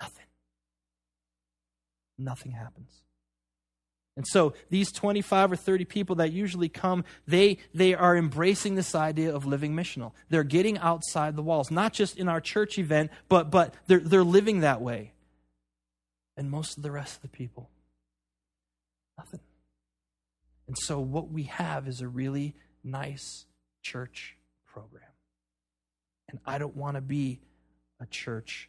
nothing. 0.00 0.26
Nothing 2.18 2.52
happens. 2.52 3.03
And 4.16 4.26
so 4.26 4.54
these 4.70 4.92
25 4.92 5.52
or 5.52 5.56
30 5.56 5.84
people 5.86 6.16
that 6.16 6.32
usually 6.32 6.68
come, 6.68 7.04
they, 7.26 7.58
they 7.74 7.94
are 7.94 8.16
embracing 8.16 8.76
this 8.76 8.94
idea 8.94 9.34
of 9.34 9.44
living 9.44 9.74
missional. 9.74 10.12
They're 10.28 10.44
getting 10.44 10.78
outside 10.78 11.34
the 11.34 11.42
walls, 11.42 11.70
not 11.70 11.92
just 11.92 12.16
in 12.16 12.28
our 12.28 12.40
church 12.40 12.78
event, 12.78 13.10
but, 13.28 13.50
but 13.50 13.74
they're, 13.86 13.98
they're 13.98 14.22
living 14.22 14.60
that 14.60 14.80
way. 14.80 15.12
And 16.36 16.50
most 16.50 16.76
of 16.76 16.82
the 16.82 16.92
rest 16.92 17.16
of 17.16 17.22
the 17.22 17.28
people, 17.28 17.70
nothing. 19.18 19.40
And 20.68 20.76
so 20.78 21.00
what 21.00 21.30
we 21.30 21.44
have 21.44 21.88
is 21.88 22.00
a 22.00 22.08
really 22.08 22.54
nice 22.84 23.46
church 23.82 24.36
program. 24.66 25.02
And 26.28 26.38
I 26.46 26.58
don't 26.58 26.76
want 26.76 26.96
to 26.96 27.00
be 27.00 27.40
a 28.00 28.06
church 28.06 28.68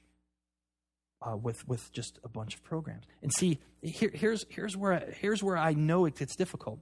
uh, 1.26 1.36
with 1.36 1.68
with 1.68 1.92
just 1.92 2.20
a 2.24 2.30
bunch 2.30 2.56
of 2.56 2.64
programs. 2.64 3.06
And 3.22 3.34
see, 3.34 3.60
here, 3.82 4.12
here's 4.14 4.46
here's 4.50 4.78
where 4.78 4.94
I, 4.94 5.14
here's 5.20 5.42
where 5.42 5.58
I 5.58 5.74
know 5.74 6.06
it 6.06 6.16
gets 6.16 6.36
difficult. 6.36 6.80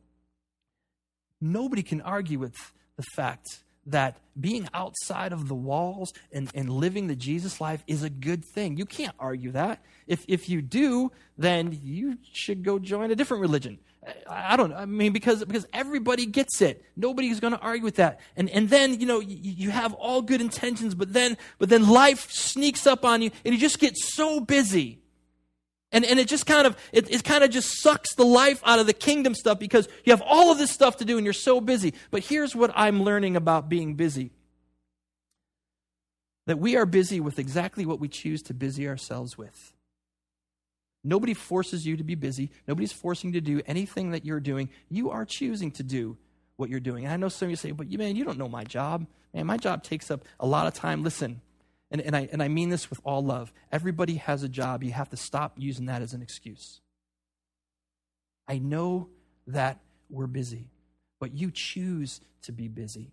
Nobody 1.39 1.83
can 1.83 2.01
argue 2.01 2.39
with 2.39 2.73
the 2.95 3.03
fact 3.15 3.63
that 3.85 4.17
being 4.39 4.67
outside 4.73 5.33
of 5.33 5.47
the 5.49 5.55
walls 5.55 6.13
and, 6.31 6.49
and 6.55 6.69
living 6.69 7.07
the 7.07 7.15
Jesus 7.15 7.59
life 7.59 7.83
is 7.85 8.01
a 8.01 8.09
good 8.09 8.45
thing. 8.45 8.77
You 8.77 8.85
can't 8.85 9.15
argue 9.19 9.51
that. 9.51 9.83
If 10.07 10.25
if 10.27 10.49
you 10.49 10.61
do, 10.61 11.11
then 11.37 11.77
you 11.83 12.17
should 12.31 12.63
go 12.63 12.79
join 12.79 13.11
a 13.11 13.15
different 13.15 13.41
religion. 13.41 13.79
I 14.29 14.57
don't 14.57 14.69
know. 14.69 14.75
I 14.75 14.85
mean, 14.85 15.13
because 15.13 15.43
because 15.43 15.65
everybody 15.73 16.25
gets 16.25 16.61
it. 16.61 16.83
Nobody's 16.95 17.39
going 17.39 17.53
to 17.53 17.59
argue 17.59 17.83
with 17.83 17.95
that. 17.95 18.19
And 18.35 18.49
and 18.49 18.69
then 18.69 18.99
you 18.99 19.05
know 19.05 19.19
you, 19.19 19.37
you 19.37 19.69
have 19.71 19.93
all 19.93 20.21
good 20.21 20.41
intentions, 20.41 20.95
but 20.95 21.13
then 21.13 21.37
but 21.59 21.69
then 21.69 21.87
life 21.87 22.29
sneaks 22.31 22.87
up 22.87 23.05
on 23.05 23.21
you, 23.21 23.31
and 23.45 23.53
you 23.53 23.59
just 23.59 23.79
get 23.79 23.97
so 23.97 24.39
busy. 24.39 24.99
And, 25.91 26.05
and 26.05 26.19
it 26.19 26.27
just 26.27 26.47
kind 26.47 26.65
of 26.65 26.75
it, 26.91 27.09
it 27.11 27.23
kind 27.23 27.43
of 27.43 27.51
just 27.51 27.81
sucks 27.81 28.15
the 28.15 28.25
life 28.25 28.61
out 28.65 28.79
of 28.79 28.87
the 28.87 28.93
kingdom 28.93 29.35
stuff 29.35 29.59
because 29.59 29.87
you 30.03 30.11
have 30.11 30.23
all 30.25 30.51
of 30.51 30.57
this 30.57 30.71
stuff 30.71 30.97
to 30.97 31.05
do 31.05 31.17
and 31.17 31.25
you're 31.25 31.33
so 31.33 31.61
busy. 31.61 31.93
But 32.09 32.23
here's 32.23 32.55
what 32.55 32.71
I'm 32.75 33.03
learning 33.03 33.35
about 33.35 33.69
being 33.69 33.93
busy. 33.93 34.31
That 36.47 36.57
we 36.57 36.75
are 36.75 36.87
busy 36.87 37.19
with 37.19 37.37
exactly 37.37 37.85
what 37.85 37.99
we 37.99 38.07
choose 38.07 38.41
to 38.43 38.55
busy 38.55 38.87
ourselves 38.87 39.37
with. 39.37 39.73
Nobody 41.03 41.33
forces 41.33 41.85
you 41.85 41.97
to 41.97 42.03
be 42.03 42.15
busy. 42.15 42.51
Nobody's 42.67 42.93
forcing 42.93 43.33
you 43.33 43.41
to 43.41 43.45
do 43.45 43.61
anything 43.67 44.11
that 44.11 44.25
you're 44.25 44.39
doing. 44.39 44.69
You 44.89 45.11
are 45.11 45.25
choosing 45.25 45.71
to 45.71 45.83
do 45.83 46.17
what 46.55 46.69
you're 46.69 46.79
doing. 46.79 47.03
And 47.03 47.13
I 47.13 47.17
know 47.17 47.29
some 47.29 47.47
of 47.47 47.49
you 47.49 47.55
say, 47.57 47.71
but 47.71 47.91
you, 47.91 47.97
man, 47.97 48.15
you 48.15 48.23
don't 48.23 48.37
know 48.37 48.47
my 48.47 48.63
job. 48.63 49.05
Man, 49.33 49.45
my 49.45 49.57
job 49.57 49.83
takes 49.83 50.09
up 50.09 50.23
a 50.39 50.47
lot 50.47 50.67
of 50.67 50.73
time. 50.73 51.03
Listen, 51.03 51.41
and, 51.91 51.99
and, 52.01 52.15
I, 52.15 52.29
and 52.31 52.41
I 52.41 52.47
mean 52.47 52.69
this 52.69 52.89
with 52.89 53.01
all 53.03 53.23
love. 53.23 53.51
Everybody 53.71 54.15
has 54.15 54.43
a 54.43 54.49
job. 54.49 54.83
You 54.83 54.91
have 54.93 55.09
to 55.09 55.17
stop 55.17 55.53
using 55.57 55.87
that 55.87 56.01
as 56.01 56.13
an 56.13 56.21
excuse. 56.21 56.79
I 58.47 58.59
know 58.59 59.09
that 59.47 59.79
we're 60.09 60.27
busy, 60.27 60.69
but 61.19 61.33
you 61.33 61.51
choose 61.51 62.21
to 62.43 62.51
be 62.51 62.67
busy. 62.67 63.11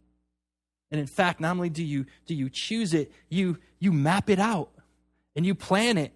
And 0.90 1.00
in 1.00 1.06
fact, 1.06 1.40
not 1.40 1.56
only 1.56 1.70
do 1.70 1.84
you, 1.84 2.06
do 2.26 2.34
you 2.34 2.48
choose 2.50 2.94
it, 2.94 3.12
you, 3.28 3.58
you 3.78 3.92
map 3.92 4.28
it 4.28 4.38
out 4.38 4.70
and 5.36 5.46
you 5.46 5.54
plan 5.54 5.98
it 5.98 6.12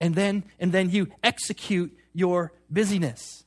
and 0.00 0.14
then 0.14 0.44
and 0.58 0.72
then 0.72 0.90
you 0.90 1.08
execute 1.22 1.96
your 2.12 2.52
busyness. 2.70 3.44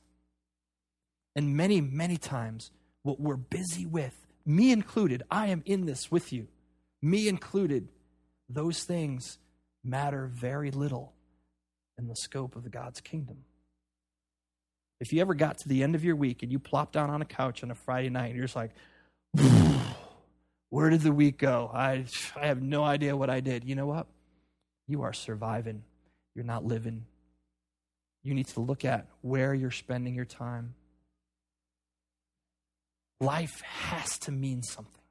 And 1.34 1.56
many 1.56 1.80
many 1.80 2.16
times 2.16 2.70
what 3.02 3.20
we're 3.20 3.36
busy 3.36 3.86
with 3.86 4.14
me 4.44 4.72
included 4.72 5.22
i 5.30 5.46
am 5.46 5.62
in 5.64 5.86
this 5.86 6.10
with 6.10 6.32
you. 6.32 6.48
Me 7.00 7.28
included 7.28 7.88
those 8.48 8.84
things 8.84 9.38
matter 9.84 10.30
very 10.32 10.70
little 10.70 11.14
in 11.98 12.06
the 12.06 12.16
scope 12.16 12.56
of 12.56 12.70
god's 12.70 13.00
kingdom. 13.00 13.38
If 15.00 15.12
you 15.12 15.20
ever 15.20 15.34
got 15.34 15.58
to 15.58 15.68
the 15.68 15.82
end 15.82 15.94
of 15.94 16.04
your 16.04 16.14
week 16.14 16.42
and 16.42 16.52
you 16.52 16.58
plop 16.58 16.92
down 16.92 17.10
on 17.10 17.22
a 17.22 17.26
couch 17.26 17.62
on 17.64 17.70
a 17.70 17.74
friday 17.74 18.10
night 18.10 18.26
and 18.26 18.36
you're 18.36 18.44
just 18.44 18.56
like 18.56 18.72
where 20.68 20.90
did 20.90 21.00
the 21.00 21.12
week 21.12 21.38
go? 21.38 21.70
I 21.72 22.04
i 22.36 22.46
have 22.46 22.60
no 22.60 22.84
idea 22.84 23.16
what 23.16 23.30
i 23.30 23.40
did. 23.40 23.64
You 23.64 23.74
know 23.74 23.86
what? 23.86 24.06
You 24.86 25.02
are 25.02 25.14
surviving 25.14 25.84
you're 26.34 26.44
not 26.44 26.64
living. 26.64 27.06
You 28.22 28.34
need 28.34 28.48
to 28.48 28.60
look 28.60 28.84
at 28.84 29.06
where 29.20 29.54
you're 29.54 29.70
spending 29.70 30.14
your 30.14 30.24
time. 30.24 30.74
Life 33.20 33.60
has 33.62 34.18
to 34.20 34.32
mean 34.32 34.62
something, 34.62 35.02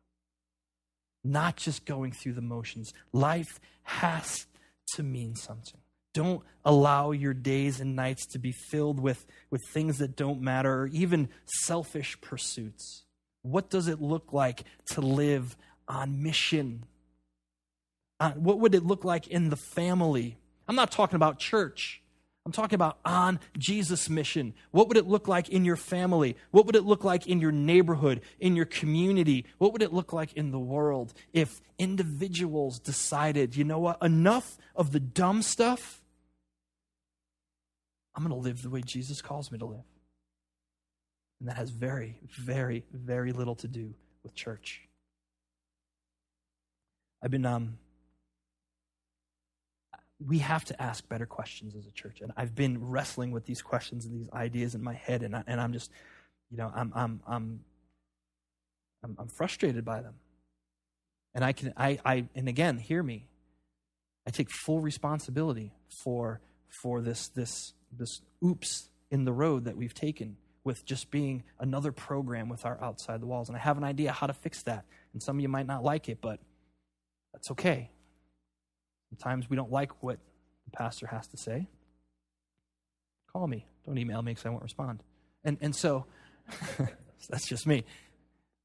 not 1.23 1.55
just 1.55 1.85
going 1.85 2.11
through 2.11 2.33
the 2.33 2.41
motions. 2.41 2.93
Life 3.13 3.59
has 3.83 4.47
to 4.95 5.03
mean 5.03 5.35
something. 5.35 5.79
Don't 6.13 6.41
allow 6.65 7.11
your 7.11 7.33
days 7.33 7.79
and 7.79 7.95
nights 7.95 8.25
to 8.27 8.39
be 8.39 8.51
filled 8.51 8.99
with, 8.99 9.25
with 9.49 9.61
things 9.73 9.99
that 9.99 10.17
don't 10.17 10.41
matter 10.41 10.81
or 10.81 10.87
even 10.87 11.29
selfish 11.45 12.19
pursuits. 12.19 13.03
What 13.43 13.69
does 13.69 13.87
it 13.87 14.01
look 14.01 14.33
like 14.33 14.65
to 14.91 15.01
live 15.01 15.55
on 15.87 16.21
mission? 16.21 16.83
Uh, 18.19 18.31
what 18.31 18.59
would 18.59 18.75
it 18.75 18.85
look 18.85 19.05
like 19.05 19.27
in 19.27 19.49
the 19.49 19.57
family? 19.73 20.37
I'm 20.67 20.75
not 20.75 20.91
talking 20.91 21.15
about 21.15 21.39
church. 21.39 22.01
I'm 22.45 22.51
talking 22.51 22.75
about 22.75 22.97
on 23.05 23.39
Jesus' 23.57 24.09
mission. 24.09 24.55
What 24.71 24.87
would 24.87 24.97
it 24.97 25.07
look 25.07 25.27
like 25.27 25.49
in 25.49 25.63
your 25.63 25.75
family? 25.75 26.37
What 26.49 26.65
would 26.65 26.75
it 26.75 26.83
look 26.83 27.03
like 27.03 27.27
in 27.27 27.39
your 27.39 27.51
neighborhood, 27.51 28.21
in 28.39 28.55
your 28.55 28.65
community? 28.65 29.45
What 29.59 29.73
would 29.73 29.83
it 29.83 29.93
look 29.93 30.11
like 30.11 30.33
in 30.33 30.51
the 30.51 30.59
world 30.59 31.13
if 31.33 31.61
individuals 31.77 32.79
decided, 32.79 33.55
you 33.55 33.63
know 33.63 33.77
what, 33.77 34.01
enough 34.01 34.57
of 34.75 34.91
the 34.91 34.99
dumb 34.99 35.43
stuff? 35.43 36.01
I'm 38.15 38.23
going 38.23 38.35
to 38.35 38.43
live 38.43 38.63
the 38.63 38.71
way 38.71 38.81
Jesus 38.81 39.21
calls 39.21 39.51
me 39.51 39.59
to 39.59 39.65
live. 39.65 39.85
And 41.39 41.49
that 41.49 41.57
has 41.57 41.69
very, 41.69 42.19
very, 42.39 42.85
very 42.91 43.33
little 43.33 43.55
to 43.55 43.67
do 43.67 43.93
with 44.23 44.33
church. 44.33 44.81
I've 47.23 47.31
been 47.31 47.45
um, 47.45 47.77
we 50.27 50.39
have 50.39 50.65
to 50.65 50.81
ask 50.81 51.07
better 51.07 51.25
questions 51.25 51.75
as 51.75 51.87
a 51.87 51.91
church. 51.91 52.21
And 52.21 52.31
I've 52.37 52.55
been 52.55 52.89
wrestling 52.89 53.31
with 53.31 53.45
these 53.45 53.61
questions 53.61 54.05
and 54.05 54.13
these 54.13 54.29
ideas 54.31 54.75
in 54.75 54.83
my 54.83 54.93
head, 54.93 55.23
and, 55.23 55.35
I, 55.35 55.43
and 55.47 55.59
I'm 55.59 55.73
just, 55.73 55.91
you 56.49 56.57
know, 56.57 56.71
I'm, 56.73 56.91
I'm, 56.95 57.21
I'm, 57.27 57.59
I'm, 59.03 59.15
I'm 59.17 59.27
frustrated 59.27 59.83
by 59.83 60.01
them. 60.01 60.15
And 61.33 61.43
I 61.43 61.53
can, 61.53 61.73
I, 61.77 61.97
I, 62.05 62.25
and 62.35 62.47
again, 62.47 62.77
hear 62.77 63.01
me. 63.01 63.27
I 64.27 64.31
take 64.31 64.51
full 64.51 64.81
responsibility 64.81 65.73
for, 65.89 66.41
for 66.69 67.01
this, 67.01 67.29
this, 67.29 67.73
this 67.91 68.21
oops 68.45 68.89
in 69.09 69.25
the 69.25 69.33
road 69.33 69.65
that 69.65 69.75
we've 69.75 69.93
taken 69.93 70.37
with 70.63 70.85
just 70.85 71.09
being 71.09 71.43
another 71.59 71.91
program 71.91 72.47
with 72.47 72.65
our 72.65 72.81
outside 72.83 73.21
the 73.21 73.25
walls. 73.25 73.49
And 73.49 73.57
I 73.57 73.59
have 73.59 73.77
an 73.77 73.83
idea 73.83 74.11
how 74.11 74.27
to 74.27 74.33
fix 74.33 74.61
that. 74.63 74.85
And 75.13 75.23
some 75.23 75.37
of 75.37 75.41
you 75.41 75.49
might 75.49 75.65
not 75.65 75.83
like 75.83 76.07
it, 76.07 76.19
but 76.21 76.39
that's 77.33 77.49
okay. 77.51 77.89
Sometimes 79.11 79.49
we 79.49 79.57
don't 79.57 79.71
like 79.71 80.01
what 80.01 80.19
the 80.65 80.71
pastor 80.71 81.07
has 81.07 81.27
to 81.27 81.37
say. 81.37 81.67
Call 83.31 83.47
me. 83.47 83.65
Don't 83.85 83.97
email 83.97 84.21
me 84.21 84.31
because 84.31 84.45
I 84.45 84.49
won't 84.49 84.63
respond. 84.63 85.03
And, 85.43 85.57
and 85.61 85.75
so 85.75 86.05
that's 87.29 87.47
just 87.47 87.67
me. 87.67 87.83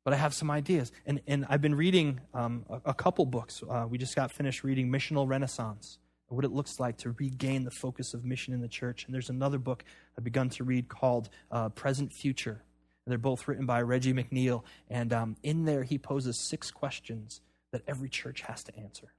But 0.05 0.15
I 0.15 0.17
have 0.17 0.35
some 0.35 0.51
ideas. 0.51 0.93
And, 1.05 1.21
and 1.27 1.47
I've 1.49 1.61
been 1.61 1.75
reading 1.75 2.21
um, 2.33 2.65
a, 2.71 2.91
a, 2.91 2.95
couple 2.95 3.27
books. 3.27 3.63
Uh, 3.69 3.87
we 3.89 3.99
just 3.99 4.15
got 4.15 4.31
finished 4.31 4.63
reading 4.63 4.89
Missional 4.89 5.27
Renaissance, 5.29 5.99
what 6.29 6.45
it 6.45 6.53
looks 6.53 6.79
like 6.79 6.99
to 6.99 7.13
regain 7.19 7.65
the 7.65 7.73
focus 7.73 8.15
of 8.15 8.25
mission 8.25 8.55
in 8.55 8.61
the 8.61 8.69
church. 8.69 9.05
And 9.05 9.15
there's 9.15 9.31
another 9.31 9.59
book 9.59 9.85
I've 10.17 10.23
begun 10.23 10.49
to 10.51 10.65
read 10.65 10.89
called 10.89 11.29
uh, 11.51 11.71
Present 11.71 12.13
Future. 12.13 12.63
And 13.05 13.11
they're 13.11 13.19
both 13.19 13.49
written 13.49 13.67
by 13.67 13.83
Reggie 13.83 14.13
McNeal. 14.13 14.63
And 14.89 15.13
um, 15.13 15.37
in 15.43 15.65
there, 15.65 15.83
he 15.83 15.99
poses 15.99 16.39
six 16.39 16.71
questions 16.71 17.41
that 17.73 17.83
every 17.89 18.09
church 18.09 18.43
has 18.43 18.63
to 18.65 18.77
answer 18.77 19.13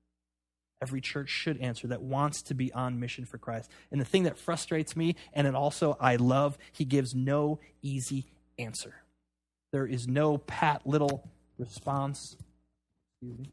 every 0.81 1.01
church 1.01 1.29
should 1.29 1.57
answer 1.59 1.87
that 1.87 2.01
wants 2.01 2.41
to 2.43 2.53
be 2.53 2.71
on 2.73 2.99
mission 2.99 3.25
for 3.25 3.37
Christ. 3.37 3.69
And 3.91 3.99
the 3.99 4.05
thing 4.05 4.23
that 4.23 4.37
frustrates 4.37 4.95
me, 4.95 5.15
and 5.33 5.47
it 5.47 5.55
also 5.55 5.97
I 5.99 6.17
love, 6.17 6.57
he 6.71 6.85
gives 6.85 7.15
no 7.15 7.59
easy 7.81 8.27
answer. 8.59 8.95
There 9.71 9.85
is 9.85 10.07
no 10.07 10.37
pat 10.37 10.85
little 10.85 11.29
response 11.57 12.37
me, 13.21 13.51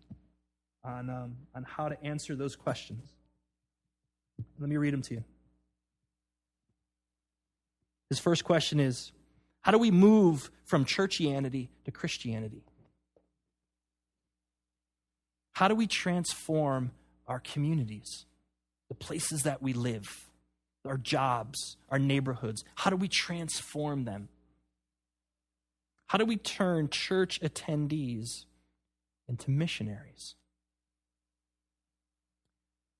on, 0.85 1.09
um, 1.09 1.37
on 1.55 1.65
how 1.65 1.89
to 1.89 2.03
answer 2.05 2.37
those 2.37 2.57
questions. 2.57 3.15
Let 4.59 4.69
me 4.69 4.77
read 4.77 4.93
them 4.93 5.03
to 5.03 5.15
you. 5.15 5.25
His 8.11 8.19
first 8.19 8.45
question 8.45 8.79
is 8.81 9.13
How 9.63 9.73
do 9.73 9.79
we 9.79 9.91
move 9.91 10.51
from 10.65 10.85
churchianity 10.85 11.69
to 11.85 11.91
Christianity? 11.91 12.63
How 15.53 15.69
do 15.69 15.75
we 15.75 15.87
transform 15.87 16.91
our 17.27 17.41
communities, 17.41 18.27
the 18.89 18.95
places 18.95 19.43
that 19.43 19.63
we 19.63 19.73
live, 19.73 20.27
our 20.87 20.99
jobs, 20.99 21.77
our 21.91 21.99
neighborhoods? 21.99 22.65
How 22.75 22.91
do 22.91 22.97
we 22.97 23.09
transform 23.09 24.05
them? 24.05 24.29
How 26.07 26.19
do 26.19 26.25
we 26.25 26.37
turn 26.37 26.89
church 26.91 27.41
attendees 27.41 28.45
into 29.29 29.51
missionaries? 29.51 30.35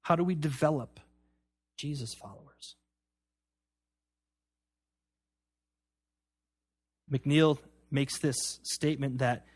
How 0.03 0.17
do 0.17 0.25
we 0.25 0.35
develop 0.35 1.01
Jesus 1.77 2.15
followers? 2.15 2.77
McNeal 7.11 7.59
makes 7.91 8.19
this 8.19 8.59
statement 8.63 9.19
that 9.19 9.47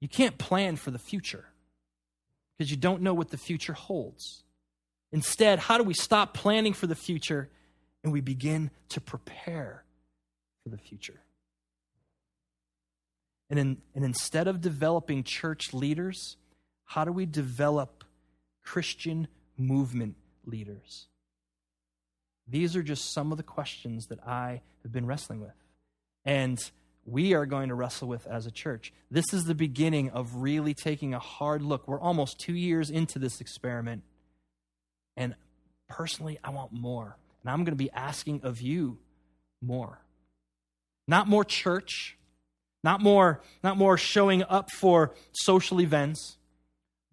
you 0.00 0.08
can't 0.08 0.38
plan 0.38 0.76
for 0.76 0.90
the 0.90 0.98
future 0.98 1.51
because 2.56 2.70
you 2.70 2.76
don't 2.76 3.02
know 3.02 3.14
what 3.14 3.30
the 3.30 3.36
future 3.36 3.72
holds. 3.72 4.44
Instead, 5.12 5.58
how 5.58 5.76
do 5.76 5.84
we 5.84 5.94
stop 5.94 6.34
planning 6.34 6.72
for 6.72 6.86
the 6.86 6.94
future 6.94 7.50
and 8.02 8.12
we 8.12 8.20
begin 8.20 8.70
to 8.88 9.00
prepare 9.00 9.84
for 10.62 10.70
the 10.70 10.78
future? 10.78 11.20
And, 13.50 13.58
in, 13.58 13.76
and 13.94 14.04
instead 14.04 14.48
of 14.48 14.62
developing 14.62 15.24
church 15.24 15.74
leaders, 15.74 16.36
how 16.84 17.04
do 17.04 17.12
we 17.12 17.26
develop 17.26 18.04
Christian 18.62 19.28
movement 19.58 20.16
leaders? 20.46 21.08
These 22.48 22.74
are 22.76 22.82
just 22.82 23.12
some 23.12 23.30
of 23.30 23.36
the 23.36 23.44
questions 23.44 24.06
that 24.06 24.26
I 24.26 24.62
have 24.82 24.92
been 24.92 25.06
wrestling 25.06 25.40
with. 25.40 25.54
And 26.24 26.58
we 27.04 27.34
are 27.34 27.46
going 27.46 27.68
to 27.68 27.74
wrestle 27.74 28.08
with 28.08 28.26
as 28.26 28.46
a 28.46 28.50
church. 28.50 28.92
This 29.10 29.32
is 29.32 29.44
the 29.44 29.54
beginning 29.54 30.10
of 30.10 30.36
really 30.36 30.74
taking 30.74 31.14
a 31.14 31.18
hard 31.18 31.62
look. 31.62 31.88
We're 31.88 32.00
almost 32.00 32.38
two 32.38 32.54
years 32.54 32.90
into 32.90 33.18
this 33.18 33.40
experiment. 33.40 34.02
And 35.16 35.34
personally, 35.88 36.38
I 36.44 36.50
want 36.50 36.72
more. 36.72 37.16
And 37.42 37.50
I'm 37.50 37.64
going 37.64 37.76
to 37.76 37.84
be 37.84 37.90
asking 37.90 38.42
of 38.44 38.60
you 38.60 38.98
more. 39.60 40.00
Not 41.08 41.28
more 41.28 41.44
church, 41.44 42.16
not 42.84 43.00
more, 43.00 43.40
not 43.64 43.76
more 43.76 43.98
showing 43.98 44.44
up 44.44 44.70
for 44.70 45.12
social 45.32 45.80
events, 45.80 46.36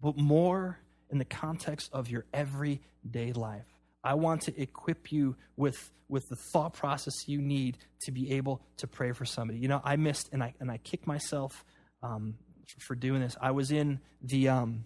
but 0.00 0.16
more 0.16 0.78
in 1.10 1.18
the 1.18 1.24
context 1.24 1.90
of 1.92 2.08
your 2.08 2.24
everyday 2.32 3.32
life. 3.32 3.66
I 4.02 4.14
want 4.14 4.42
to 4.42 4.60
equip 4.60 5.12
you 5.12 5.36
with, 5.56 5.90
with 6.08 6.28
the 6.28 6.36
thought 6.36 6.72
process 6.72 7.28
you 7.28 7.40
need 7.40 7.78
to 8.02 8.12
be 8.12 8.32
able 8.32 8.62
to 8.78 8.86
pray 8.86 9.12
for 9.12 9.24
somebody. 9.24 9.58
You 9.58 9.68
know, 9.68 9.80
I 9.84 9.96
missed 9.96 10.30
and 10.32 10.42
I, 10.42 10.54
and 10.60 10.70
I 10.70 10.78
kicked 10.78 11.06
myself 11.06 11.64
um, 12.02 12.34
for 12.78 12.94
doing 12.94 13.20
this. 13.20 13.36
I 13.40 13.50
was 13.50 13.70
in 13.70 14.00
the, 14.22 14.48
um, 14.48 14.84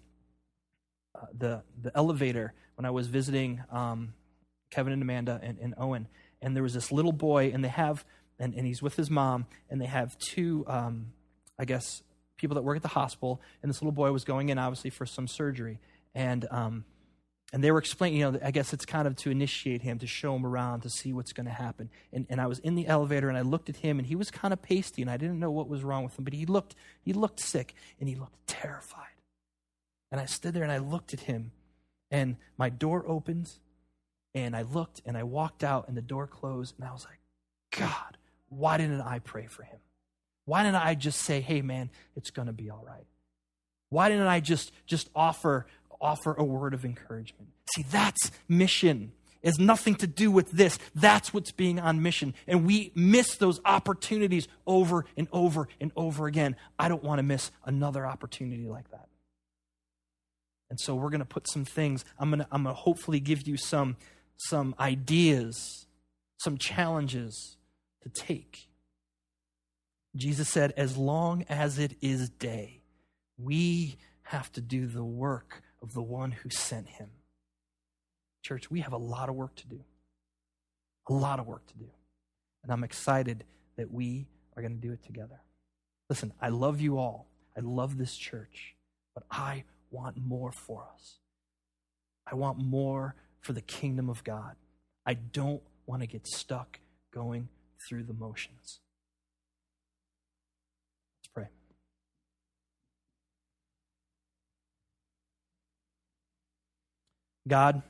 uh, 1.15 1.27
the, 1.37 1.63
the 1.81 1.95
elevator 1.95 2.53
when 2.75 2.85
I 2.85 2.91
was 2.91 3.07
visiting 3.07 3.63
um, 3.71 4.13
Kevin 4.69 4.91
and 4.91 5.01
Amanda 5.01 5.39
and, 5.41 5.57
and, 5.59 5.73
Owen, 5.77 6.07
and 6.41 6.55
there 6.55 6.63
was 6.63 6.73
this 6.73 6.91
little 6.91 7.13
boy, 7.13 7.51
and 7.53 7.63
they 7.63 7.69
have, 7.69 8.03
and, 8.37 8.53
and 8.53 8.67
he's 8.67 8.81
with 8.81 8.95
his 8.95 9.09
mom, 9.09 9.45
and 9.69 9.79
they 9.79 9.85
have 9.85 10.17
two, 10.17 10.65
um, 10.67 11.13
I 11.57 11.63
guess, 11.63 12.03
people 12.37 12.55
that 12.55 12.63
work 12.63 12.75
at 12.75 12.81
the 12.81 12.89
hospital, 12.89 13.41
and 13.61 13.69
this 13.69 13.81
little 13.81 13.93
boy 13.93 14.11
was 14.11 14.25
going 14.25 14.49
in, 14.49 14.57
obviously, 14.57 14.89
for 14.89 15.05
some 15.05 15.27
surgery. 15.27 15.79
And 16.13 16.45
um, 16.51 16.83
and 17.53 17.63
they 17.63 17.71
were 17.71 17.77
explaining, 17.77 18.19
you 18.19 18.31
know, 18.31 18.39
I 18.43 18.51
guess 18.51 18.73
it's 18.73 18.85
kind 18.85 19.07
of 19.07 19.15
to 19.17 19.29
initiate 19.29 19.81
him, 19.81 19.99
to 19.99 20.07
show 20.07 20.35
him 20.35 20.45
around, 20.45 20.81
to 20.81 20.89
see 20.89 21.13
what's 21.13 21.31
going 21.31 21.45
to 21.45 21.51
happen. 21.51 21.89
And, 22.11 22.25
and 22.29 22.41
I 22.41 22.47
was 22.47 22.59
in 22.59 22.75
the 22.75 22.87
elevator 22.87 23.29
and 23.29 23.37
I 23.37 23.41
looked 23.41 23.69
at 23.69 23.77
him 23.77 23.99
and 23.99 24.07
he 24.07 24.15
was 24.15 24.31
kind 24.31 24.51
of 24.53 24.61
pasty 24.61 25.01
and 25.01 25.11
I 25.11 25.17
didn't 25.17 25.39
know 25.39 25.51
what 25.51 25.69
was 25.69 25.83
wrong 25.83 26.03
with 26.03 26.17
him, 26.17 26.25
but 26.25 26.33
he 26.33 26.45
looked, 26.45 26.75
he 27.01 27.13
looked 27.13 27.39
sick 27.39 27.75
and 27.99 28.09
he 28.09 28.15
looked 28.15 28.47
terrified. 28.47 29.05
And 30.11 30.19
I 30.19 30.25
stood 30.25 30.53
there 30.53 30.63
and 30.63 30.71
I 30.71 30.79
looked 30.79 31.13
at 31.13 31.21
him 31.21 31.51
and 32.09 32.37
my 32.57 32.69
door 32.69 33.05
opened 33.07 33.51
and 34.33 34.55
I 34.55 34.63
looked 34.63 35.01
and 35.05 35.15
I 35.15 35.23
walked 35.23 35.63
out 35.63 35.87
and 35.87 35.95
the 35.95 36.01
door 36.01 36.27
closed 36.27 36.75
and 36.77 36.87
I 36.87 36.91
was 36.91 37.05
like, 37.05 37.19
God, 37.79 38.17
why 38.49 38.77
didn't 38.77 39.01
I 39.01 39.19
pray 39.19 39.45
for 39.45 39.63
him? 39.63 39.79
Why 40.45 40.63
didn't 40.63 40.83
I 40.83 40.95
just 40.95 41.21
say, 41.21 41.41
hey 41.41 41.61
man, 41.61 41.89
it's 42.15 42.31
going 42.31 42.47
to 42.47 42.53
be 42.53 42.69
all 42.69 42.83
right? 42.85 43.05
Why 43.89 44.09
didn't 44.09 44.27
I 44.27 44.39
just, 44.39 44.71
just 44.85 45.09
offer 45.15 45.67
offer 46.01 46.33
a 46.33 46.43
word 46.43 46.73
of 46.73 46.85
encouragement. 46.85 47.49
See, 47.75 47.83
that's 47.89 48.31
mission. 48.47 49.11
It 49.41 49.49
has 49.49 49.59
nothing 49.59 49.95
to 49.95 50.07
do 50.07 50.31
with 50.31 50.51
this. 50.51 50.79
That's 50.95 51.33
what's 51.33 51.51
being 51.51 51.79
on 51.79 52.01
mission. 52.01 52.33
And 52.47 52.65
we 52.65 52.91
miss 52.95 53.35
those 53.35 53.59
opportunities 53.63 54.47
over 54.65 55.05
and 55.15 55.27
over 55.31 55.67
and 55.79 55.91
over 55.95 56.25
again. 56.25 56.55
I 56.79 56.89
don't 56.89 57.03
want 57.03 57.19
to 57.19 57.23
miss 57.23 57.51
another 57.63 58.05
opportunity 58.05 58.65
like 58.65 58.89
that. 58.91 59.07
And 60.69 60.79
so 60.79 60.95
we're 60.95 61.11
going 61.11 61.19
to 61.19 61.25
put 61.25 61.47
some 61.47 61.63
things, 61.63 62.03
I'm 62.17 62.29
going 62.29 62.39
to, 62.39 62.47
I'm 62.51 62.63
going 62.63 62.75
to 62.75 62.81
hopefully 62.81 63.19
give 63.19 63.47
you 63.47 63.55
some, 63.55 63.97
some 64.37 64.73
ideas, 64.79 65.85
some 66.37 66.57
challenges 66.57 67.57
to 68.01 68.09
take. 68.09 68.67
Jesus 70.15 70.49
said, 70.49 70.73
as 70.75 70.97
long 70.97 71.45
as 71.49 71.77
it 71.77 71.95
is 72.01 72.29
day, 72.29 72.81
we 73.37 73.97
have 74.23 74.51
to 74.53 74.61
do 74.61 74.87
the 74.87 75.03
work 75.03 75.61
of 75.85 75.93
the 75.93 76.01
one 76.01 76.31
who 76.31 76.49
sent 76.49 76.87
him. 76.87 77.09
Church, 78.41 78.71
we 78.71 78.79
have 78.81 78.91
a 78.91 78.97
lot 78.97 79.29
of 79.29 79.35
work 79.35 79.55
to 79.57 79.67
do. 79.67 79.81
A 81.07 81.13
lot 81.13 81.39
of 81.39 81.45
work 81.45 81.63
to 81.67 81.77
do. 81.77 81.85
And 82.63 82.71
I'm 82.71 82.83
excited 82.83 83.43
that 83.77 83.91
we 83.91 84.27
are 84.57 84.63
going 84.63 84.73
to 84.73 84.81
do 84.81 84.91
it 84.91 85.03
together. 85.03 85.41
Listen, 86.09 86.33
I 86.41 86.49
love 86.49 86.81
you 86.81 86.97
all. 86.97 87.27
I 87.55 87.59
love 87.61 87.99
this 87.99 88.15
church, 88.15 88.75
but 89.13 89.25
I 89.29 89.63
want 89.91 90.17
more 90.17 90.51
for 90.51 90.87
us. 90.95 91.19
I 92.25 92.33
want 92.33 92.57
more 92.57 93.13
for 93.41 93.53
the 93.53 93.61
kingdom 93.61 94.09
of 94.09 94.23
God. 94.23 94.55
I 95.05 95.13
don't 95.13 95.61
want 95.85 96.01
to 96.01 96.07
get 96.07 96.25
stuck 96.25 96.79
going 97.13 97.47
through 97.87 98.05
the 98.05 98.13
motions. 98.13 98.79
God, 107.47 107.83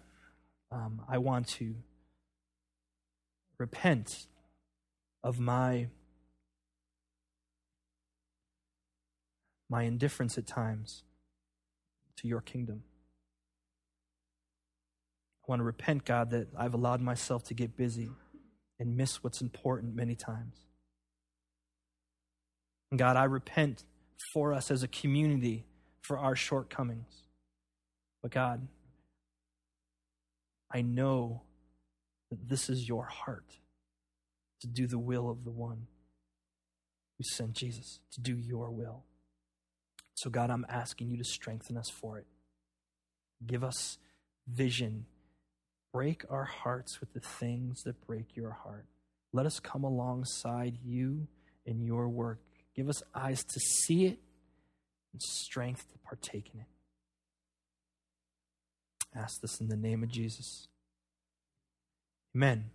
um, 0.72 1.02
I 1.08 1.18
want 1.18 1.48
to 1.48 1.76
repent 3.58 4.28
of 5.24 5.40
my 5.40 5.88
my 9.70 9.84
indifference 9.84 10.38
at 10.38 10.46
times 10.46 11.04
to 12.18 12.28
your 12.28 12.42
kingdom. 12.42 12.84
I 15.44 15.52
want 15.52 15.60
to 15.60 15.64
repent, 15.64 16.06
God, 16.06 16.30
that 16.32 16.48
I've 16.58 16.74
allowed 16.74 17.02
myself 17.02 17.44
to 17.46 17.54
get 17.54 17.76
busy 17.76 18.12
and 18.80 18.96
miss 18.96 19.24
what's 19.24 19.42
important 19.42 19.96
many 19.96 20.16
times. 20.16 20.66
And 22.92 23.00
God, 23.00 23.16
I 23.16 23.24
repent 23.24 23.84
for 24.34 24.54
us 24.54 24.70
as 24.70 24.84
a 24.84 24.88
community 24.88 25.66
for 26.02 26.18
our 26.18 26.36
shortcomings. 26.36 27.24
But 28.22 28.32
God, 28.32 28.68
I 30.76 30.82
know 30.82 31.44
that 32.30 32.50
this 32.50 32.70
is 32.70 32.86
your 32.86 33.06
heart 33.06 33.60
to 34.60 34.68
do 34.68 34.88
the 34.88 35.00
will 35.00 35.30
of 35.30 35.46
the 35.46 35.52
one 35.52 35.88
who 37.18 37.24
sent 37.24 37.54
Jesus, 37.54 38.02
to 38.12 38.20
do 38.20 38.36
your 38.36 38.70
will. 38.70 39.06
So, 40.16 40.30
God, 40.30 40.50
I'm 40.50 40.66
asking 40.68 41.12
you 41.12 41.18
to 41.18 41.24
strengthen 41.24 41.78
us 41.78 41.90
for 41.90 42.18
it. 42.18 42.26
Give 43.48 43.64
us 43.64 44.00
vision. 44.50 45.06
Break 45.94 46.26
our 46.30 46.44
hearts 46.44 47.00
with 47.00 47.14
the 47.14 47.22
things 47.22 47.84
that 47.84 48.06
break 48.06 48.36
your 48.36 48.52
heart. 48.52 48.86
Let 49.32 49.46
us 49.46 49.62
come 49.62 49.86
alongside 49.86 50.78
you 50.84 51.30
in 51.66 51.86
your 51.86 52.10
work. 52.10 52.42
Give 52.76 52.90
us 52.90 53.02
eyes 53.14 53.46
to 53.46 53.62
see 53.62 54.08
it 54.08 54.20
and 55.14 55.22
strength 55.22 55.90
to 55.94 55.98
partake 56.00 56.52
in 56.54 56.60
it. 56.60 56.68
Ask 59.16 59.42
this 59.42 59.62
in 59.62 59.68
the 59.70 59.76
name 59.78 60.04
of 60.04 60.10
Jesus. 60.10 60.68
Amen. 62.36 62.66